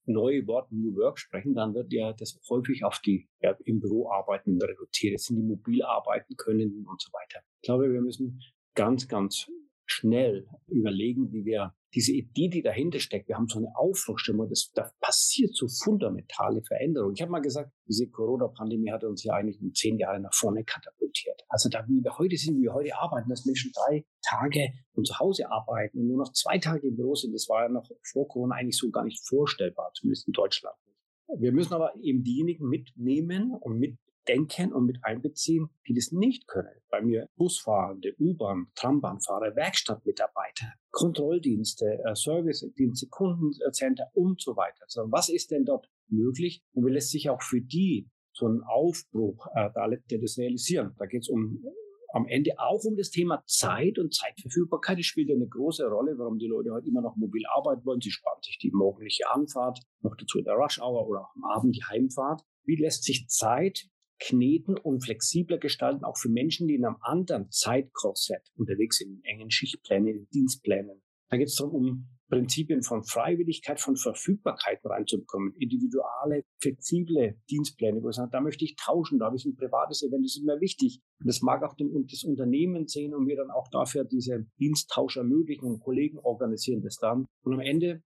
neue 0.06 0.46
Wort 0.46 0.72
New 0.72 0.96
Work 0.96 1.18
sprechen, 1.18 1.56
dann 1.56 1.74
wird 1.74 1.92
ja 1.92 2.14
das 2.14 2.40
häufig 2.50 2.84
auf 2.84 3.00
die 3.00 3.28
ja, 3.42 3.56
im 3.66 3.80
Büro 3.80 4.10
arbeiten 4.12 4.62
reduziert. 4.62 5.16
Es 5.16 5.26
sind 5.26 5.38
die 5.38 5.44
mobil 5.44 5.82
arbeiten 5.84 6.36
können 6.36 6.86
und 6.88 7.02
so 7.02 7.12
weiter. 7.12 7.44
Ich 7.62 7.66
glaube, 7.66 7.92
wir 7.92 8.02
müssen 8.02 8.40
ganz, 8.76 9.08
ganz 9.08 9.50
schnell 9.88 10.48
überlegen, 10.68 11.32
wie 11.32 11.46
wir 11.46 11.74
diese 11.94 12.12
Idee, 12.12 12.50
die 12.50 12.62
dahinter 12.62 13.00
steckt, 13.00 13.28
wir 13.28 13.38
haben 13.38 13.48
so 13.48 13.60
eine 13.60 13.76
Aufbruchstimmung, 13.76 14.50
das, 14.50 14.72
da 14.76 14.92
passiert 15.00 15.56
so 15.56 15.68
fundamentale 15.68 16.62
Veränderungen. 16.62 17.16
Ich 17.16 17.22
habe 17.22 17.32
mal 17.32 17.40
gesagt, 17.40 17.72
diese 17.88 18.08
Corona-Pandemie 18.10 18.92
hat 18.92 19.04
uns 19.04 19.24
ja 19.24 19.34
eigentlich 19.34 19.60
um 19.62 19.74
zehn 19.74 19.98
Jahre 19.98 20.20
nach 20.20 20.34
vorne 20.34 20.64
katapultiert. 20.64 21.42
Also 21.48 21.70
da, 21.70 21.86
wie 21.88 22.04
wir 22.04 22.18
heute 22.18 22.36
sind, 22.36 22.58
wie 22.58 22.64
wir 22.64 22.74
heute 22.74 22.96
arbeiten, 22.98 23.30
dass 23.30 23.46
Menschen 23.46 23.72
drei 23.74 24.06
Tage 24.22 24.74
von 24.94 25.06
zu 25.06 25.18
Hause 25.18 25.50
arbeiten 25.50 26.00
und 26.00 26.08
nur 26.08 26.18
noch 26.18 26.34
zwei 26.34 26.58
Tage 26.60 26.88
im 26.88 26.98
Büro 26.98 27.16
sind, 27.16 27.34
das 27.34 27.48
war 27.48 27.64
ja 27.64 27.70
noch 27.70 27.90
vor 28.04 28.28
Corona 28.28 28.56
eigentlich 28.56 28.78
so 28.78 28.92
gar 28.92 29.06
nicht 29.06 29.26
vorstellbar, 29.26 29.92
zumindest 29.96 30.28
in 30.28 30.34
Deutschland. 30.34 30.76
Wir 31.40 31.52
müssen 31.52 31.74
aber 31.74 31.94
eben 32.02 32.24
diejenigen 32.24 32.68
mitnehmen 32.68 33.54
und 33.54 33.80
mitdenken 34.28 34.74
und 34.74 34.86
mit 34.86 35.04
einbeziehen, 35.04 35.70
die 35.88 35.94
das 35.94 36.12
nicht 36.12 36.48
können. 36.48 36.70
Bei 36.90 37.02
mir 37.02 37.30
Busfahrende, 37.36 38.16
U-Bahn, 38.20 38.68
Trambahnfahrer, 38.76 39.56
Werkstattmitarbeiter, 39.56 40.74
Kontrolldienste, 40.92 42.00
äh, 42.06 42.16
Servicedienste, 42.16 43.08
Kundencenter 43.08 44.10
und 44.14 44.42
so 44.42 44.56
weiter. 44.56 44.84
Also 44.84 45.12
was 45.12 45.30
ist 45.30 45.52
denn 45.52 45.66
dort 45.66 45.90
möglich 46.08 46.62
und 46.74 46.86
wie 46.86 46.92
lässt 46.92 47.12
sich 47.12 47.30
auch 47.30 47.42
für 47.42 47.62
die 47.62 48.10
so 48.34 48.48
ein 48.48 48.62
Aufbruch 48.64 49.48
äh, 49.56 49.70
da 49.74 49.88
das 49.88 50.38
realisieren? 50.38 50.94
Da 50.98 51.06
geht 51.06 51.24
es 51.24 51.30
um 51.30 51.64
am 52.14 52.26
Ende 52.26 52.52
auch 52.58 52.84
um 52.86 52.96
das 52.96 53.12
Thema 53.12 53.44
Zeit 53.46 54.00
und 54.00 54.14
Zeitverfügbarkeit. 54.14 54.98
Das 54.98 55.06
spielt 55.06 55.30
eine 55.30 55.46
große 55.46 55.86
Rolle, 55.86 56.18
warum 56.18 56.40
die 56.40 56.48
Leute 56.48 56.72
heute 56.72 56.88
immer 56.88 57.02
noch 57.02 57.18
mobil 57.18 57.44
arbeiten 57.54 57.86
wollen. 57.86 58.00
Sie 58.00 58.12
sparen 58.12 58.40
sich 58.42 58.58
die 58.58 58.72
morgendliche 58.72 59.30
Anfahrt, 59.30 59.82
noch 60.02 60.16
dazu 60.16 60.40
in 60.40 60.46
der 60.46 60.54
Rush 60.54 60.80
Hour 60.80 61.06
oder 61.08 61.22
auch 61.22 61.36
am 61.36 61.44
Abend 61.44 61.76
die 61.76 61.84
Heimfahrt. 61.84 62.44
Wie 62.64 62.78
lässt 62.78 63.04
sich 63.04 63.28
Zeit 63.28 63.90
kneten 64.20 64.78
und 64.78 65.04
flexibler 65.04 65.58
gestalten, 65.58 66.04
auch 66.04 66.18
für 66.18 66.30
Menschen, 66.30 66.68
die 66.68 66.76
in 66.76 66.86
einem 66.86 66.98
anderen 67.02 67.50
Zeitkorsett 67.52 68.52
unterwegs 68.56 68.98
sind, 68.98 69.18
in 69.18 69.24
engen 69.24 69.52
Schichtplänen, 69.52 70.08
in 70.08 70.28
Dienstplänen. 70.34 71.02
Da 71.30 71.38
geht 71.38 71.48
es 71.48 71.56
darum, 71.56 71.74
um 71.76 72.08
Prinzipien 72.30 72.84
von 72.84 73.04
Freiwilligkeit, 73.04 73.80
von 73.80 73.96
Verfügbarkeit 73.96 74.80
reinzubekommen, 74.84 75.54
individuelle, 75.58 76.44
flexible 76.62 77.40
Dienstpläne, 77.50 78.02
wo 78.04 78.10
ich 78.10 78.16
sage, 78.16 78.30
da 78.32 78.42
möchte 78.42 78.66
ich 78.66 78.76
tauschen, 78.76 79.20
da 79.20 79.26
habe 79.28 79.38
ich 79.38 79.46
ein 79.46 79.56
privates 79.56 80.04
Event, 80.04 80.26
das 80.26 80.36
ist 80.36 80.44
mir 80.44 80.60
wichtig. 80.60 81.02
Und 81.20 81.28
das 81.28 81.42
mag 81.42 81.64
auch 81.64 81.76
dem, 81.76 81.90
das 82.10 82.24
Unternehmen 82.24 82.88
sehen 82.88 83.14
und 83.14 83.26
mir 83.26 83.38
dann 83.38 83.52
auch 83.52 83.70
dafür 83.70 84.04
diese 84.04 84.46
Diensttausch 84.60 85.18
ermöglichen 85.18 85.66
und 85.66 85.80
Kollegen 85.80 86.20
organisieren 86.20 86.82
das 86.82 86.98
dann. 86.98 87.26
Und 87.44 87.54
am 87.54 87.62
Ende 87.62 88.04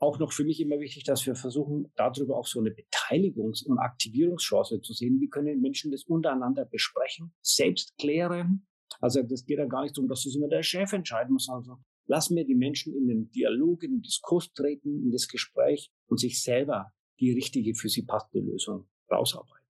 auch 0.00 0.18
noch 0.18 0.32
für 0.32 0.44
mich 0.44 0.60
immer 0.60 0.78
wichtig, 0.80 1.04
dass 1.04 1.26
wir 1.26 1.34
versuchen, 1.34 1.92
darüber 1.96 2.36
auch 2.36 2.46
so 2.46 2.60
eine 2.60 2.70
Beteiligungs- 2.70 3.64
und 3.64 3.78
Aktivierungschance 3.78 4.80
zu 4.80 4.92
sehen. 4.92 5.20
Wie 5.20 5.28
können 5.28 5.60
Menschen 5.60 5.90
das 5.90 6.04
untereinander 6.04 6.64
besprechen, 6.64 7.32
selbst 7.42 7.96
klären? 7.98 8.66
Also 9.00 9.22
das 9.22 9.44
geht 9.44 9.58
dann 9.58 9.68
gar 9.68 9.82
nicht 9.82 9.96
darum, 9.96 10.08
dass 10.08 10.24
das 10.24 10.34
immer 10.34 10.48
der 10.48 10.62
Chef 10.62 10.92
entscheiden 10.92 11.32
muss. 11.32 11.48
Also 11.48 11.78
Lassen 12.08 12.36
wir 12.36 12.46
die 12.46 12.54
Menschen 12.54 12.94
in 12.94 13.06
den 13.06 13.30
Dialog, 13.32 13.82
in 13.82 13.96
den 13.96 14.02
Diskurs 14.02 14.50
treten, 14.54 15.04
in 15.04 15.10
das 15.10 15.28
Gespräch 15.28 15.92
und 16.06 16.18
sich 16.18 16.42
selber 16.42 16.90
die 17.20 17.32
richtige 17.32 17.74
für 17.74 17.90
sie 17.90 18.02
passende 18.02 18.50
Lösung 18.50 18.88
rausarbeiten. 19.12 19.66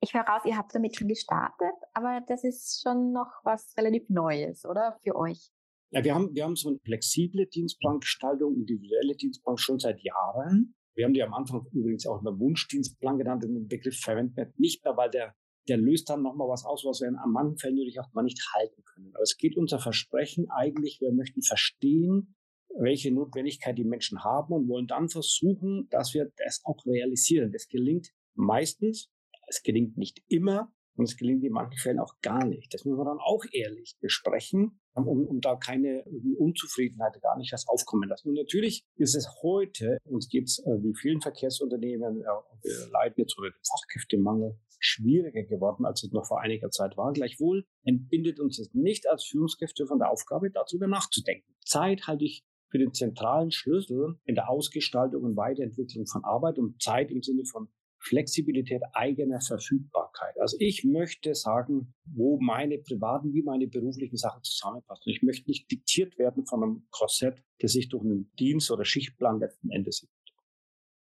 Ich 0.00 0.12
höre 0.12 0.24
raus, 0.24 0.42
ihr 0.44 0.58
habt 0.58 0.74
damit 0.74 0.94
schon 0.94 1.08
gestartet, 1.08 1.74
aber 1.94 2.20
das 2.28 2.44
ist 2.44 2.82
schon 2.82 3.12
noch 3.12 3.40
was 3.44 3.74
relativ 3.78 4.10
Neues, 4.10 4.66
oder? 4.66 4.98
Für 5.02 5.16
euch? 5.16 5.50
Ja, 5.94 6.04
wir 6.04 6.14
haben, 6.14 6.34
wir 6.34 6.44
haben 6.44 6.56
so 6.56 6.70
eine 6.70 6.78
flexible 6.80 7.46
Dienstplangestaltung, 7.46 8.54
individuelle 8.54 9.14
Dienstplan 9.14 9.56
schon 9.56 9.78
seit 9.78 10.02
Jahren. 10.02 10.74
Wir 10.96 11.04
haben 11.04 11.14
die 11.14 11.22
am 11.22 11.32
Anfang 11.32 11.66
übrigens 11.72 12.06
auch 12.06 12.18
einen 12.18 12.38
Wunschdienstplan 12.38 13.18
genannt, 13.18 13.44
den 13.44 13.68
Begriff 13.68 13.98
verwenden 14.00 14.36
wir 14.36 14.52
nicht 14.56 14.84
mehr, 14.84 14.96
weil 14.96 15.10
der 15.10 15.34
der 15.68 15.78
löst 15.78 16.10
dann 16.10 16.22
nochmal 16.22 16.48
was 16.48 16.64
aus, 16.64 16.84
was 16.84 17.00
wir 17.00 17.08
in 17.08 17.16
manchen 17.32 17.56
Fällen 17.56 17.76
natürlich 17.76 17.98
auch 17.98 18.12
mal 18.12 18.22
nicht 18.22 18.38
halten 18.54 18.82
können. 18.84 19.12
Aber 19.14 19.22
es 19.22 19.38
geht 19.38 19.56
unser 19.56 19.78
Versprechen 19.78 20.50
eigentlich, 20.50 21.00
wir 21.00 21.12
möchten 21.12 21.42
verstehen, 21.42 22.34
welche 22.76 23.12
Notwendigkeit 23.12 23.78
die 23.78 23.84
Menschen 23.84 24.22
haben 24.24 24.52
und 24.52 24.68
wollen 24.68 24.86
dann 24.86 25.08
versuchen, 25.08 25.88
dass 25.90 26.12
wir 26.12 26.30
das 26.36 26.60
auch 26.64 26.84
realisieren. 26.84 27.52
Das 27.52 27.68
gelingt 27.68 28.10
meistens, 28.34 29.10
es 29.46 29.62
gelingt 29.62 29.96
nicht 29.96 30.22
immer, 30.28 30.70
und 30.96 31.04
es 31.04 31.16
gelingt 31.16 31.42
in 31.44 31.52
manchen 31.52 31.78
Fällen 31.78 31.98
auch 31.98 32.20
gar 32.20 32.44
nicht. 32.46 32.72
Das 32.72 32.84
müssen 32.84 32.98
wir 32.98 33.04
dann 33.04 33.18
auch 33.18 33.44
ehrlich 33.52 33.96
besprechen, 34.00 34.80
um, 34.94 35.26
um 35.26 35.40
da 35.40 35.56
keine 35.56 36.04
Unzufriedenheit 36.38 37.20
gar 37.20 37.36
nicht 37.36 37.52
was 37.52 37.66
aufkommen 37.66 38.08
lassen. 38.08 38.28
Und 38.28 38.34
natürlich 38.34 38.84
ist 38.96 39.14
es 39.14 39.28
heute, 39.42 39.98
uns 40.04 40.28
gibt 40.28 40.48
es 40.48 40.58
äh, 40.60 40.82
wie 40.82 40.94
vielen 40.94 41.20
Verkehrsunternehmen, 41.20 42.22
äh, 42.22 42.24
wir 42.24 42.90
leiden 42.90 43.14
jetzt 43.18 43.36
unter 43.36 43.50
dem 43.50 43.62
Fachkräftemangel, 43.62 44.58
schwieriger 44.78 45.44
geworden, 45.44 45.86
als 45.86 46.04
es 46.04 46.12
noch 46.12 46.26
vor 46.26 46.40
einiger 46.40 46.70
Zeit 46.70 46.96
war. 46.96 47.12
Gleichwohl 47.12 47.64
entbindet 47.84 48.38
uns 48.38 48.58
es 48.58 48.72
nicht 48.74 49.08
als 49.08 49.24
Führungskräfte 49.24 49.86
von 49.86 49.98
der 49.98 50.10
Aufgabe, 50.10 50.50
darüber 50.50 50.86
nachzudenken. 50.86 51.54
Zeit 51.64 52.06
halte 52.06 52.24
ich 52.24 52.44
für 52.70 52.78
den 52.78 52.92
zentralen 52.92 53.50
Schlüssel 53.50 54.18
in 54.24 54.34
der 54.34 54.50
Ausgestaltung 54.50 55.22
und 55.22 55.36
Weiterentwicklung 55.36 56.06
von 56.06 56.24
Arbeit 56.24 56.58
und 56.58 56.82
Zeit 56.82 57.10
im 57.10 57.22
Sinne 57.22 57.44
von 57.44 57.68
Flexibilität 58.04 58.82
eigener 58.92 59.40
Verfügbarkeit. 59.40 60.38
Also 60.38 60.56
ich 60.60 60.84
möchte 60.84 61.34
sagen, 61.34 61.94
wo 62.04 62.38
meine 62.40 62.78
privaten 62.78 63.32
wie 63.32 63.42
meine 63.42 63.66
beruflichen 63.66 64.16
Sachen 64.16 64.42
zusammenpassen. 64.42 65.10
Ich 65.10 65.22
möchte 65.22 65.48
nicht 65.48 65.70
diktiert 65.70 66.18
werden 66.18 66.46
von 66.46 66.62
einem 66.62 66.86
Korsett, 66.90 67.42
das 67.60 67.72
sich 67.72 67.88
durch 67.88 68.04
einen 68.04 68.30
Dienst- 68.38 68.70
oder 68.70 68.84
Schichtplan 68.84 69.40
letzten 69.40 69.70
Endes 69.70 70.00
gibt. 70.00 70.12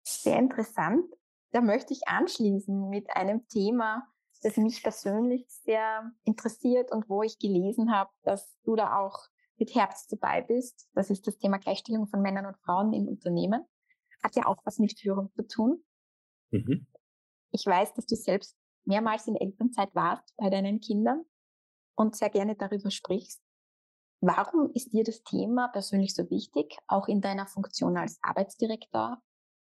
Sehr 0.04 0.40
interessant. 0.40 1.06
Da 1.52 1.62
möchte 1.62 1.94
ich 1.94 2.08
anschließen 2.08 2.90
mit 2.90 3.10
einem 3.12 3.48
Thema, 3.48 4.08
das 4.42 4.58
mich 4.58 4.82
persönlich 4.82 5.46
sehr 5.48 6.12
interessiert 6.24 6.92
und 6.92 7.10
wo 7.10 7.24
ich 7.24 7.38
gelesen 7.40 7.92
habe, 7.92 8.10
dass 8.24 8.56
du 8.64 8.76
da 8.76 8.98
auch 9.00 9.28
mit 9.58 9.76
Herz 9.76 10.08
dabei 10.08 10.42
bist. 10.42 10.90
Das 10.94 11.10
ist 11.10 11.28
das 11.28 11.38
Thema 11.38 11.58
Gleichstellung 11.58 12.08
von 12.08 12.22
Männern 12.22 12.46
und 12.46 12.58
Frauen 12.60 12.94
in 12.94 13.08
Unternehmen. 13.08 13.66
Hat 14.24 14.36
ja 14.36 14.46
auch 14.46 14.58
was 14.66 14.80
mit 14.80 14.98
Führung 15.00 15.32
zu 15.34 15.46
tun. 15.48 15.84
Mhm. 16.52 16.88
Ich 17.52 17.66
weiß, 17.66 17.94
dass 17.94 18.06
du 18.06 18.16
selbst 18.16 18.58
mehrmals 18.86 19.28
in 19.28 19.36
Elternzeit 19.36 19.94
warst 19.96 20.34
bei 20.38 20.50
deinen 20.50 20.80
Kindern 20.80 21.26
und 21.96 22.16
sehr 22.16 22.30
gerne 22.30 22.56
darüber 22.56 22.92
sprichst. 22.92 23.42
Warum 24.22 24.72
ist 24.74 24.92
dir 24.92 25.04
das 25.04 25.24
Thema 25.24 25.70
persönlich 25.70 26.14
so 26.14 26.30
wichtig, 26.30 26.78
auch 26.88 27.08
in 27.08 27.22
deiner 27.22 27.48
Funktion 27.48 27.98
als 27.98 28.20
Arbeitsdirektor? 28.22 29.22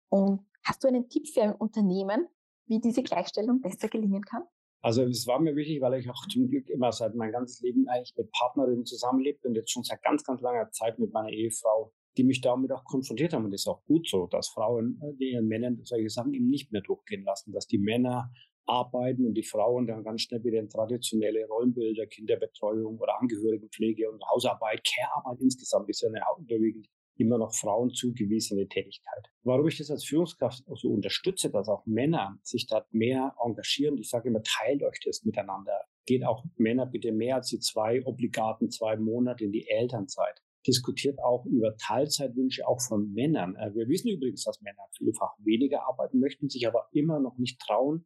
Und 0.09 0.45
hast 0.65 0.83
du 0.83 0.87
einen 0.87 1.09
Tipp 1.09 1.27
für 1.27 1.41
ein 1.41 1.55
Unternehmen, 1.55 2.27
wie 2.67 2.79
diese 2.79 3.03
Gleichstellung 3.03 3.61
besser 3.61 3.87
gelingen 3.87 4.23
kann? 4.23 4.43
Also 4.83 5.03
es 5.03 5.27
war 5.27 5.39
mir 5.39 5.55
wichtig, 5.55 5.79
weil 5.81 5.93
ich 5.93 6.09
auch 6.09 6.27
zum 6.27 6.49
Glück 6.49 6.67
immer 6.69 6.91
seit 6.91 7.15
mein 7.15 7.31
ganzes 7.31 7.61
Leben 7.61 7.87
eigentlich 7.87 8.15
mit 8.17 8.31
Partnerinnen 8.31 8.85
zusammenlebe 8.85 9.47
und 9.47 9.55
jetzt 9.55 9.71
schon 9.71 9.83
seit 9.83 10.01
ganz, 10.01 10.23
ganz 10.23 10.41
langer 10.41 10.71
Zeit 10.71 10.97
mit 10.99 11.13
meiner 11.13 11.29
Ehefrau 11.29 11.93
die 12.17 12.23
mich 12.23 12.41
damit 12.41 12.71
auch 12.71 12.83
konfrontiert 12.83 13.33
haben. 13.33 13.45
Und 13.45 13.51
das 13.51 13.61
ist 13.61 13.67
auch 13.67 13.83
gut 13.85 14.07
so, 14.07 14.27
dass 14.27 14.49
Frauen 14.49 14.99
äh, 15.01 15.23
ihren 15.23 15.47
Männern 15.47 15.79
solche 15.83 16.09
Sachen 16.09 16.33
eben 16.33 16.49
nicht 16.49 16.71
mehr 16.71 16.81
durchgehen 16.81 17.23
lassen, 17.23 17.51
dass 17.51 17.67
die 17.67 17.77
Männer 17.77 18.31
arbeiten 18.65 19.25
und 19.25 19.33
die 19.33 19.43
Frauen 19.43 19.87
dann 19.87 20.03
ganz 20.03 20.21
schnell 20.21 20.43
wieder 20.43 20.59
in 20.59 20.69
traditionelle 20.69 21.45
Rollenbilder, 21.47 22.05
Kinderbetreuung 22.07 22.97
oder 22.99 23.19
Angehörigenpflege 23.19 24.09
und 24.09 24.23
Hausarbeit, 24.29 24.81
Care-Arbeit 24.83 25.41
insgesamt 25.41 25.89
ist 25.89 26.01
ja 26.01 26.09
eine 26.09 26.21
überwiegend 26.39 26.87
immer 27.17 27.37
noch 27.37 27.53
Frauen 27.53 27.91
zugewiesene 27.91 28.67
Tätigkeit. 28.67 29.27
Warum 29.43 29.67
ich 29.67 29.77
das 29.77 29.91
als 29.91 30.05
Führungskraft 30.05 30.63
so 30.75 30.89
unterstütze, 30.89 31.51
dass 31.51 31.67
auch 31.67 31.85
Männer 31.85 32.39
sich 32.41 32.67
dort 32.67 32.91
mehr 32.93 33.35
engagieren, 33.43 33.97
ich 33.97 34.09
sage 34.09 34.29
immer, 34.29 34.41
teilt 34.41 34.81
euch 34.83 34.99
das 35.05 35.23
miteinander. 35.23 35.81
Geht 36.05 36.25
auch 36.25 36.43
Männer 36.55 36.85
bitte 36.87 37.11
mehr 37.11 37.35
als 37.35 37.49
die 37.49 37.59
zwei 37.59 38.03
obligaten 38.05 38.71
zwei 38.71 38.97
Monate 38.97 39.43
in 39.43 39.51
die 39.51 39.67
Elternzeit 39.67 40.41
diskutiert 40.67 41.19
auch 41.23 41.45
über 41.45 41.75
Teilzeitwünsche 41.77 42.67
auch 42.67 42.81
von 42.81 43.11
Männern. 43.13 43.55
Äh, 43.55 43.73
wir 43.73 43.87
wissen 43.87 44.09
übrigens, 44.09 44.43
dass 44.43 44.61
Männer 44.61 44.83
vielfach 44.97 45.33
weniger 45.39 45.87
arbeiten 45.87 46.19
möchten, 46.19 46.49
sich 46.49 46.67
aber 46.67 46.87
immer 46.91 47.19
noch 47.19 47.37
nicht 47.37 47.59
trauen, 47.59 48.05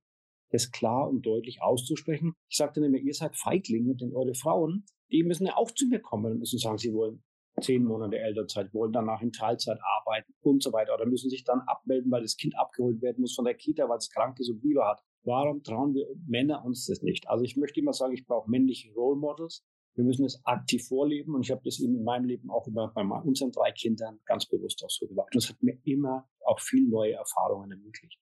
das 0.51 0.71
klar 0.71 1.09
und 1.09 1.25
deutlich 1.25 1.61
auszusprechen. 1.61 2.33
Ich 2.49 2.57
dann 2.57 2.83
immer, 2.83 2.97
ihr 2.97 3.13
seid 3.13 3.35
Feiglinge, 3.35 3.95
denn 3.95 4.15
eure 4.15 4.35
Frauen, 4.35 4.85
die 5.11 5.23
müssen 5.23 5.45
ja 5.45 5.55
auch 5.57 5.71
zu 5.71 5.87
mir 5.87 5.99
kommen 5.99 6.33
und 6.33 6.39
müssen 6.39 6.59
sagen, 6.59 6.77
sie 6.77 6.93
wollen 6.93 7.23
zehn 7.61 7.83
Monate 7.85 8.17
Elternzeit, 8.17 8.73
wollen 8.73 8.91
danach 8.91 9.21
in 9.21 9.31
Teilzeit 9.31 9.79
arbeiten 9.97 10.33
und 10.41 10.61
so 10.61 10.73
weiter 10.73 10.93
oder 10.93 11.05
müssen 11.05 11.29
sich 11.29 11.43
dann 11.43 11.61
abmelden, 11.61 12.11
weil 12.11 12.21
das 12.21 12.35
Kind 12.35 12.57
abgeholt 12.57 13.01
werden 13.01 13.21
muss 13.21 13.35
von 13.35 13.45
der 13.45 13.55
Kita, 13.55 13.87
weil 13.87 13.97
es 13.97 14.09
krank 14.09 14.39
ist 14.39 14.49
und 14.49 14.61
Fieber 14.61 14.87
hat. 14.87 15.01
Warum 15.23 15.63
trauen 15.63 15.93
wir 15.93 16.05
Männer 16.27 16.63
uns 16.65 16.85
das 16.85 17.01
nicht? 17.01 17.27
Also 17.29 17.43
ich 17.43 17.55
möchte 17.55 17.79
immer 17.79 17.93
sagen, 17.93 18.13
ich 18.13 18.25
brauche 18.25 18.49
männliche 18.49 18.93
Role 18.93 19.17
Models, 19.17 19.65
wir 19.95 20.03
müssen 20.03 20.25
es 20.25 20.45
aktiv 20.45 20.87
vorleben 20.87 21.35
und 21.35 21.41
ich 21.41 21.51
habe 21.51 21.61
das 21.63 21.79
eben 21.79 21.95
in 21.95 22.03
meinem 22.03 22.25
Leben 22.25 22.49
auch 22.51 22.67
über, 22.67 22.91
bei 22.93 23.01
unseren 23.01 23.51
drei 23.51 23.71
Kindern 23.71 24.19
ganz 24.25 24.45
bewusst 24.45 24.83
auch 24.83 24.89
so 24.89 25.07
gemacht. 25.07 25.33
Und 25.33 25.43
es 25.43 25.49
hat 25.49 25.61
mir 25.63 25.77
immer 25.85 26.27
auch 26.45 26.59
viel 26.59 26.87
neue 26.87 27.13
Erfahrungen 27.13 27.71
ermöglicht. 27.71 28.21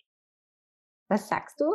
Was 1.09 1.27
sagst 1.27 1.59
du, 1.59 1.65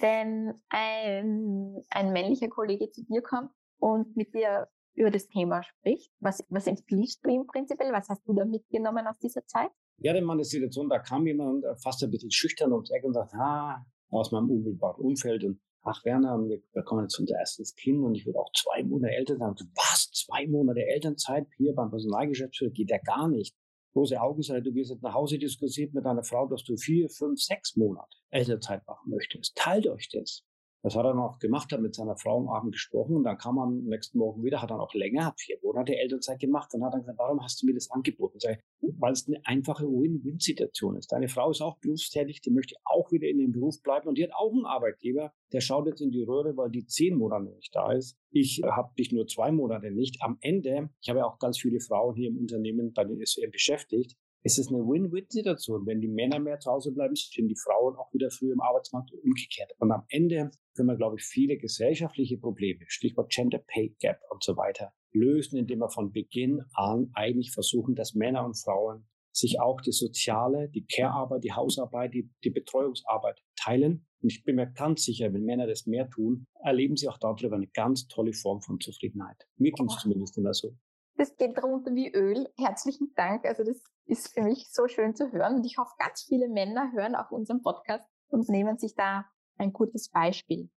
wenn 0.00 0.54
ein, 0.68 1.82
ein 1.90 2.12
männlicher 2.12 2.48
Kollege 2.48 2.90
zu 2.90 3.04
dir 3.04 3.22
kommt 3.22 3.50
und 3.78 4.16
mit 4.16 4.34
dir 4.34 4.68
über 4.94 5.10
das 5.10 5.26
Thema 5.28 5.62
spricht? 5.62 6.12
Was, 6.20 6.44
was 6.48 6.66
empfiehlst 6.66 7.24
du 7.24 7.30
ihm 7.30 7.46
prinzipiell? 7.46 7.92
Was 7.92 8.08
hast 8.08 8.26
du 8.26 8.34
da 8.34 8.44
mitgenommen 8.44 9.06
aus 9.06 9.18
dieser 9.18 9.44
Zeit? 9.46 9.70
Ja, 9.98 10.12
denn 10.12 10.24
man 10.24 10.38
ist 10.38 10.50
Situation, 10.50 10.88
da 10.88 11.00
kam 11.00 11.26
jemand 11.26 11.64
fast 11.82 12.02
ein 12.04 12.10
bisschen 12.10 12.30
schüchtern 12.30 12.72
ums 12.72 12.90
Eck 12.90 13.02
und 13.02 13.14
sagt, 13.14 13.34
ah, 13.34 13.84
aus 14.10 14.30
meinem 14.30 14.48
unmittelbaren 14.50 15.04
Umfeld 15.04 15.44
und 15.44 15.60
ach 15.88 16.04
Werner, 16.04 16.38
wir, 16.48 16.60
wir 16.72 16.82
kommen 16.82 17.02
jetzt 17.02 17.18
unser 17.18 17.38
erstes 17.38 17.74
Kind 17.74 18.04
und 18.04 18.14
ich 18.14 18.26
würde 18.26 18.38
auch 18.38 18.52
zwei 18.52 18.82
Monate 18.84 19.14
Eltern 19.14 19.38
sein. 19.38 19.54
Was? 19.74 20.10
Zwei 20.12 20.46
Monate 20.46 20.86
Elternzeit 20.86 21.46
hier 21.56 21.74
beim 21.74 21.90
Personalgeschäftsführer 21.90 22.70
geht 22.70 22.90
ja 22.90 22.98
gar 22.98 23.28
nicht. 23.28 23.56
Große 23.92 24.20
Augen 24.20 24.42
sei, 24.42 24.60
du 24.60 24.72
gehst 24.72 24.90
jetzt 24.90 25.02
nach 25.02 25.14
Hause 25.14 25.38
diskutiert 25.38 25.94
mit 25.94 26.04
deiner 26.04 26.22
Frau, 26.22 26.46
dass 26.46 26.62
du 26.62 26.76
vier, 26.76 27.08
fünf, 27.08 27.40
sechs 27.40 27.74
Monate 27.76 28.16
Elternzeit 28.30 28.86
machen 28.86 29.10
möchtest. 29.10 29.56
Teilt 29.56 29.86
euch 29.88 30.08
das. 30.10 30.44
Das 30.82 30.94
hat 30.94 31.04
er 31.04 31.12
dann 31.12 31.18
auch 31.18 31.38
gemacht, 31.38 31.72
hat 31.72 31.80
mit 31.80 31.94
seiner 31.94 32.16
Frau 32.16 32.38
am 32.38 32.48
Abend 32.48 32.72
gesprochen 32.72 33.16
und 33.16 33.24
dann 33.24 33.36
kam 33.36 33.58
er 33.58 33.64
am 33.64 33.84
nächsten 33.84 34.18
Morgen 34.18 34.44
wieder, 34.44 34.62
hat 34.62 34.70
dann 34.70 34.80
auch 34.80 34.94
länger, 34.94 35.26
hat 35.26 35.40
vier 35.40 35.58
Monate 35.62 35.96
Elternzeit 35.96 36.38
gemacht. 36.38 36.68
Dann 36.72 36.84
hat 36.84 36.94
er 36.94 37.00
gesagt, 37.00 37.18
warum 37.18 37.42
hast 37.42 37.60
du 37.60 37.66
mir 37.66 37.74
das 37.74 37.90
angeboten? 37.90 38.38
Sag, 38.38 38.60
weil 38.80 39.12
es 39.12 39.26
eine 39.26 39.40
einfache 39.44 39.86
Win-Win-Situation 39.86 40.96
ist. 40.96 41.10
Deine 41.10 41.28
Frau 41.28 41.50
ist 41.50 41.60
auch 41.60 41.78
berufstätig, 41.78 42.40
die 42.42 42.50
möchte 42.50 42.76
auch 42.84 43.10
wieder 43.10 43.26
in 43.26 43.38
dem 43.38 43.52
Beruf 43.52 43.82
bleiben 43.82 44.08
und 44.08 44.18
die 44.18 44.24
hat 44.24 44.34
auch 44.34 44.52
einen 44.52 44.66
Arbeitgeber, 44.66 45.32
der 45.52 45.60
schaut 45.60 45.86
jetzt 45.86 46.00
in 46.00 46.10
die 46.10 46.22
Röhre, 46.22 46.56
weil 46.56 46.70
die 46.70 46.86
zehn 46.86 47.16
Monate 47.16 47.50
nicht 47.50 47.74
da 47.74 47.92
ist. 47.92 48.16
Ich 48.30 48.62
habe 48.64 48.94
dich 48.96 49.10
nur 49.12 49.26
zwei 49.26 49.50
Monate 49.50 49.90
nicht. 49.90 50.22
Am 50.22 50.38
Ende, 50.40 50.90
ich 51.00 51.08
habe 51.08 51.20
ja 51.20 51.26
auch 51.26 51.38
ganz 51.38 51.58
viele 51.58 51.80
Frauen 51.80 52.14
hier 52.14 52.28
im 52.28 52.38
Unternehmen 52.38 52.92
bei 52.92 53.04
den 53.04 53.24
SWM 53.24 53.50
beschäftigt, 53.50 54.16
es 54.42 54.58
ist 54.58 54.68
eine 54.68 54.78
Win-Win-Situation. 54.78 55.86
Wenn 55.86 56.00
die 56.00 56.08
Männer 56.08 56.38
mehr 56.38 56.58
zu 56.58 56.70
Hause 56.70 56.92
bleiben, 56.92 57.16
stehen 57.16 57.48
die 57.48 57.56
Frauen 57.56 57.96
auch 57.96 58.12
wieder 58.12 58.30
früh 58.30 58.52
im 58.52 58.60
Arbeitsmarkt 58.60 59.12
und 59.12 59.22
umgekehrt. 59.24 59.72
Und 59.78 59.92
am 59.92 60.04
Ende 60.08 60.50
können 60.74 60.88
wir, 60.88 60.96
glaube 60.96 61.16
ich, 61.18 61.24
viele 61.24 61.56
gesellschaftliche 61.56 62.38
Probleme, 62.38 62.84
Stichwort 62.86 63.30
Gender 63.30 63.58
Pay 63.58 63.96
Gap 63.98 64.20
und 64.30 64.44
so 64.44 64.56
weiter, 64.56 64.92
lösen, 65.12 65.58
indem 65.58 65.80
wir 65.80 65.90
von 65.90 66.12
Beginn 66.12 66.62
an 66.74 67.10
eigentlich 67.14 67.52
versuchen, 67.52 67.94
dass 67.94 68.14
Männer 68.14 68.44
und 68.44 68.54
Frauen 68.54 69.06
sich 69.32 69.60
auch 69.60 69.80
die 69.80 69.92
soziale, 69.92 70.68
die 70.68 70.84
Care-Arbeit, 70.86 71.44
die 71.44 71.52
Hausarbeit, 71.52 72.14
die, 72.14 72.30
die 72.44 72.50
Betreuungsarbeit 72.50 73.40
teilen. 73.56 74.06
Und 74.20 74.32
ich 74.32 74.44
bin 74.44 74.56
mir 74.56 74.70
ganz 74.70 75.04
sicher, 75.04 75.32
wenn 75.32 75.44
Männer 75.44 75.66
das 75.66 75.86
mehr 75.86 76.08
tun, 76.10 76.46
erleben 76.62 76.96
sie 76.96 77.08
auch 77.08 77.18
darüber 77.18 77.56
eine 77.56 77.68
ganz 77.68 78.08
tolle 78.08 78.32
Form 78.32 78.62
von 78.62 78.80
Zufriedenheit. 78.80 79.46
Mir 79.56 79.72
ging 79.72 79.86
es 79.86 79.98
zumindest 79.98 80.36
immer 80.38 80.54
so. 80.54 80.76
Das 81.16 81.36
geht 81.36 81.60
runter 81.62 81.94
wie 81.94 82.12
Öl. 82.12 82.48
Herzlichen 82.56 83.12
Dank. 83.14 83.44
Also 83.44 83.64
das 83.64 83.82
ist 84.08 84.32
für 84.32 84.42
mich 84.42 84.68
so 84.72 84.88
schön 84.88 85.14
zu 85.14 85.32
hören. 85.32 85.56
Und 85.56 85.64
ich 85.64 85.78
hoffe, 85.78 85.92
ganz 85.98 86.22
viele 86.22 86.48
Männer 86.48 86.92
hören 86.92 87.14
auch 87.14 87.30
unseren 87.30 87.62
Podcast 87.62 88.04
und 88.28 88.48
nehmen 88.48 88.78
sich 88.78 88.94
da 88.94 89.26
ein 89.56 89.72
gutes 89.72 90.08
Beispiel. 90.08 90.70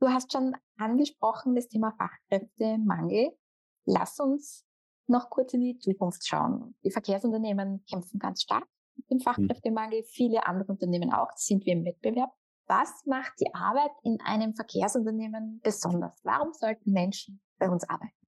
Du 0.00 0.08
hast 0.08 0.32
schon 0.32 0.56
angesprochen 0.76 1.54
das 1.54 1.68
Thema 1.68 1.92
Fachkräftemangel. 1.96 3.30
Lass 3.84 4.20
uns 4.20 4.66
noch 5.06 5.30
kurz 5.30 5.54
in 5.54 5.60
die 5.60 5.78
Zukunft 5.78 6.26
schauen. 6.26 6.74
Die 6.84 6.90
Verkehrsunternehmen 6.90 7.84
kämpfen 7.90 8.18
ganz 8.18 8.42
stark 8.42 8.66
mit 8.96 9.10
dem 9.10 9.18
hm. 9.18 9.24
Fachkräftemangel, 9.24 10.02
viele 10.04 10.46
andere 10.46 10.72
Unternehmen 10.72 11.12
auch, 11.12 11.30
sind 11.36 11.64
wir 11.64 11.72
im 11.72 11.84
Wettbewerb. 11.84 12.30
Was 12.66 13.04
macht 13.06 13.32
die 13.40 13.52
Arbeit 13.54 13.90
in 14.02 14.20
einem 14.20 14.54
Verkehrsunternehmen 14.54 15.60
besonders? 15.62 16.18
Warum 16.22 16.52
sollten 16.52 16.92
Menschen 16.92 17.40
bei 17.58 17.68
uns 17.68 17.88
arbeiten? 17.88 18.21